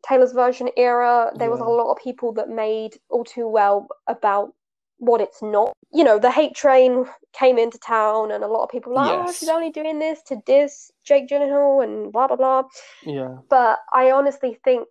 [0.07, 1.31] Taylor's version era.
[1.35, 1.53] There yeah.
[1.53, 4.55] was a lot of people that made all too well about
[4.99, 5.73] what it's not.
[5.93, 9.11] You know, the hate train came into town, and a lot of people were like,
[9.11, 9.29] oh, yes.
[9.29, 12.65] "Oh, she's only doing this to diss Jake Gyllenhaal and blah blah blah."
[13.05, 13.37] Yeah.
[13.49, 14.89] But I honestly think,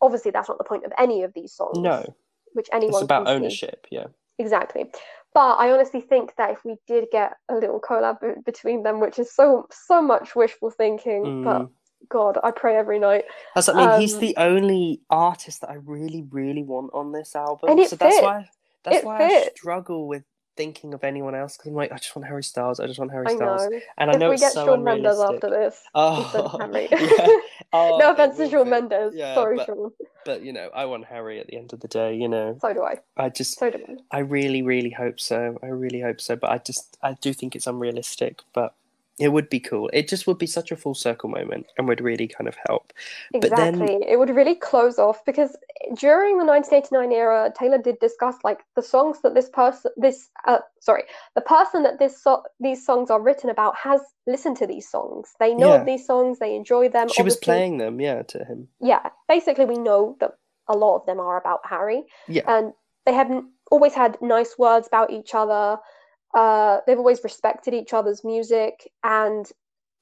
[0.00, 1.78] obviously, that's not the point of any of these songs.
[1.78, 2.04] No.
[2.52, 2.94] Which anyone.
[2.94, 3.86] It's about ownership.
[3.88, 3.96] See.
[3.96, 4.06] Yeah.
[4.38, 4.90] Exactly.
[5.32, 9.18] But I honestly think that if we did get a little collab between them, which
[9.18, 11.44] is so so much wishful thinking, mm.
[11.44, 11.68] but
[12.08, 13.24] God, I pray every night.
[13.54, 17.36] That's I mean, um, he's the only artist that I really, really want on this
[17.36, 17.70] album.
[17.70, 18.16] And it so fits.
[18.16, 18.48] that's why
[18.82, 19.48] that's it why fits.
[19.48, 20.24] I struggle with
[20.56, 22.80] thinking of anyone else because I'm like, I just want Harry Styles.
[22.80, 23.66] I just want Harry I Styles.
[23.70, 23.80] Know.
[23.96, 25.82] And I know we it's get so Shawn Mendes after this.
[25.94, 27.26] Oh, yeah.
[27.72, 29.14] oh no offense to Shawn Mendes.
[29.14, 29.90] Yeah, Sorry, but, Shawn.
[30.26, 32.14] But you know, I want Harry at the end of the day.
[32.14, 32.58] You know.
[32.60, 32.98] So do I.
[33.16, 33.58] I just.
[33.58, 34.18] So do I.
[34.18, 35.58] I really, really hope so.
[35.62, 36.36] I really hope so.
[36.36, 38.42] But I just, I do think it's unrealistic.
[38.52, 38.74] But
[39.20, 39.90] it would be cool.
[39.92, 42.92] It just would be such a full circle moment and would really kind of help.
[43.34, 43.86] Exactly.
[43.86, 44.02] Then...
[44.02, 45.56] It would really close off because
[45.94, 50.58] during the 1989 era, Taylor did discuss like the songs that this person, this, uh,
[50.80, 51.04] sorry,
[51.34, 55.34] the person that this so- these songs are written about has listened to these songs.
[55.38, 55.84] They know yeah.
[55.84, 56.38] these songs.
[56.38, 57.08] They enjoy them.
[57.08, 58.68] She Obviously, was playing them, yeah, to him.
[58.80, 59.10] Yeah.
[59.28, 60.32] Basically, we know that
[60.66, 62.04] a lot of them are about Harry.
[62.26, 62.44] Yeah.
[62.46, 62.72] And
[63.04, 63.30] they have
[63.70, 65.78] always had nice words about each other
[66.34, 69.50] uh, they've always respected each other's music, and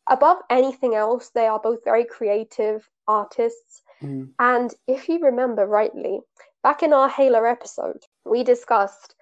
[0.09, 3.83] above anything else, they are both very creative artists.
[4.03, 4.31] Mm.
[4.39, 6.21] And if you remember rightly,
[6.63, 9.15] back in our Halo episode, we discussed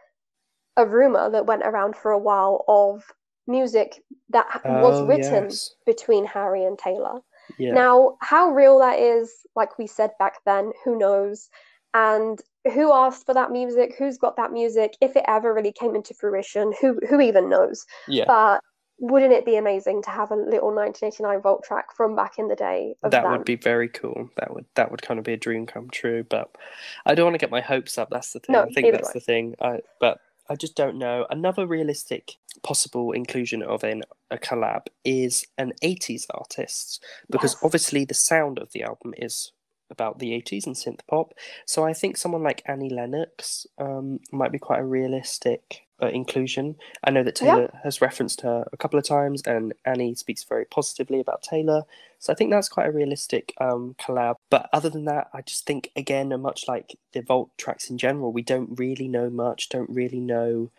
[0.77, 3.05] a rumor that went around for a while of
[3.47, 5.75] music that oh, was written yes.
[5.87, 7.21] between Harry and Taylor.
[7.59, 7.73] Yeah.
[7.73, 11.49] Now, how real that is, like we said back then, who knows?
[11.97, 12.39] And
[12.75, 13.95] who asked for that music?
[13.99, 14.97] Who's got that music?
[15.01, 17.87] If it ever really came into fruition, who who even knows?
[18.07, 18.25] Yeah.
[18.27, 18.61] But
[18.99, 22.57] wouldn't it be amazing to have a little 1989 vault track from back in the
[22.57, 25.67] day that would be very cool that would that would kind of be a dream
[25.67, 26.57] come true but
[27.05, 29.09] i don't want to get my hopes up that's the thing no, i think that's
[29.09, 29.13] way.
[29.13, 34.39] the thing I, but i just don't know another realistic possible inclusion of in a
[34.39, 37.63] collab is an 80s artist because yes.
[37.63, 39.53] obviously the sound of the album is
[39.91, 41.33] about the 80s and synth pop
[41.65, 46.77] so i think someone like annie lennox um, might be quite a realistic uh, inclusion.
[47.03, 47.81] I know that Taylor yeah.
[47.83, 51.85] has referenced her a couple of times, and Annie speaks very positively about Taylor.
[52.19, 54.37] So I think that's quite a realistic um, collab.
[54.51, 57.99] But other than that, I just think again, and much like the Vault tracks in
[57.99, 59.69] general, we don't really know much.
[59.69, 60.71] Don't really know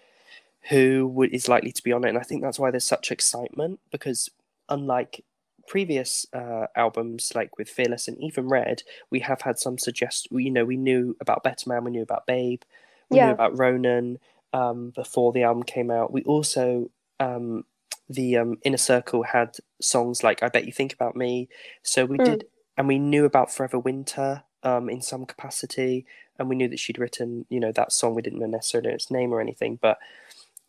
[0.69, 3.79] who is likely to be on it, and I think that's why there's such excitement
[3.91, 4.29] because
[4.69, 5.23] unlike
[5.68, 10.28] previous uh, albums like with Fearless and even Red, we have had some suggest.
[10.32, 12.61] You know, we knew about Better Man, we knew about Babe,
[13.09, 13.28] we yeah.
[13.28, 14.20] knew about Ronan
[14.53, 16.11] um, before the album came out.
[16.11, 16.89] We also
[17.20, 17.65] um,
[18.09, 21.49] the um, inner circle had songs like "I Bet You Think About Me,"
[21.84, 22.26] so we mm.
[22.26, 22.45] did,
[22.78, 26.05] and we knew about "Forever Winter" um, in some capacity,
[26.39, 28.15] and we knew that she'd written, you know, that song.
[28.15, 29.97] We didn't know necessarily its name or anything, but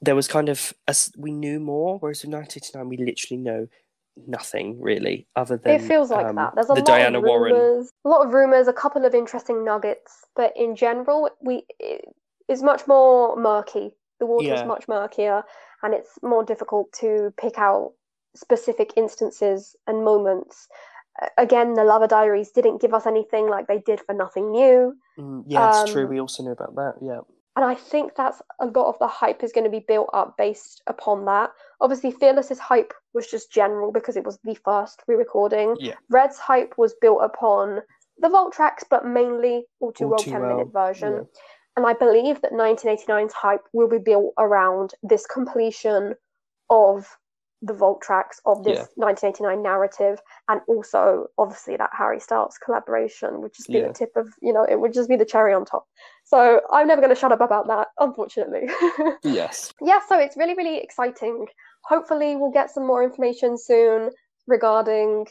[0.00, 1.98] there was kind of a, we knew more.
[1.98, 3.68] Whereas with 1989, we literally know
[4.26, 7.24] nothing really other than it feels like um, that there's a the lot diana of
[7.24, 11.64] rumors, warren a lot of rumors a couple of interesting nuggets but in general we
[12.48, 13.92] is much more murky.
[14.18, 14.60] The water yeah.
[14.60, 15.44] is much murkier,
[15.82, 17.92] and it's more difficult to pick out
[18.34, 20.66] specific instances and moments.
[21.36, 24.94] Again, the Lover Diaries didn't give us anything like they did for Nothing New.
[25.18, 26.06] Mm, yeah, it's um, true.
[26.06, 26.94] We also knew about that.
[27.02, 27.20] Yeah.
[27.58, 30.36] And I think that's a lot of the hype is going to be built up
[30.38, 31.50] based upon that.
[31.80, 35.74] Obviously, Fearless's hype was just general because it was the first re recording.
[35.80, 35.94] Yeah.
[36.08, 37.80] Red's hype was built upon
[38.18, 41.12] the Vault tracks, but mainly All Too Well 10 minute version.
[41.14, 41.40] Yeah.
[41.76, 46.14] And I believe that 1989's hype will be built around this completion
[46.70, 47.08] of
[47.62, 49.04] the vault tracks of this yeah.
[49.04, 53.88] 1989 narrative and also obviously that harry styles collaboration would just be yeah.
[53.88, 55.84] the tip of you know it would just be the cherry on top
[56.24, 58.68] so i'm never going to shut up about that unfortunately
[59.24, 61.46] yes yeah so it's really really exciting
[61.82, 64.10] hopefully we'll get some more information soon
[64.46, 65.26] regarding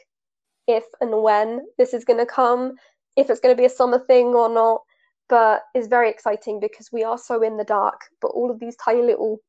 [0.68, 2.74] if and when this is going to come
[3.16, 4.82] if it's going to be a summer thing or not
[5.30, 8.02] but it's very exciting because we are so in the dark.
[8.22, 9.40] But all of these tiny little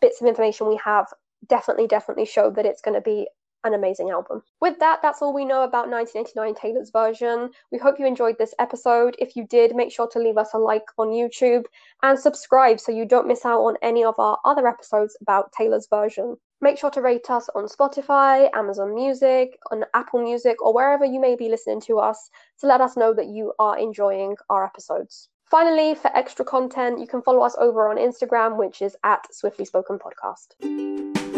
[0.00, 1.06] bits of information we have
[1.48, 3.28] definitely, definitely show that it's going to be
[3.64, 4.42] an amazing album.
[4.60, 7.50] With that, that's all we know about 1989 Taylor's version.
[7.70, 9.16] We hope you enjoyed this episode.
[9.18, 11.64] If you did, make sure to leave us a like on YouTube
[12.02, 15.86] and subscribe so you don't miss out on any of our other episodes about Taylor's
[15.90, 16.36] version.
[16.62, 21.20] Make sure to rate us on Spotify, Amazon Music, on Apple Music, or wherever you
[21.20, 22.30] may be listening to us
[22.60, 25.28] to let us know that you are enjoying our episodes.
[25.50, 29.64] Finally, for extra content, you can follow us over on Instagram, which is at Swiftly
[29.64, 31.29] Spoken Podcast.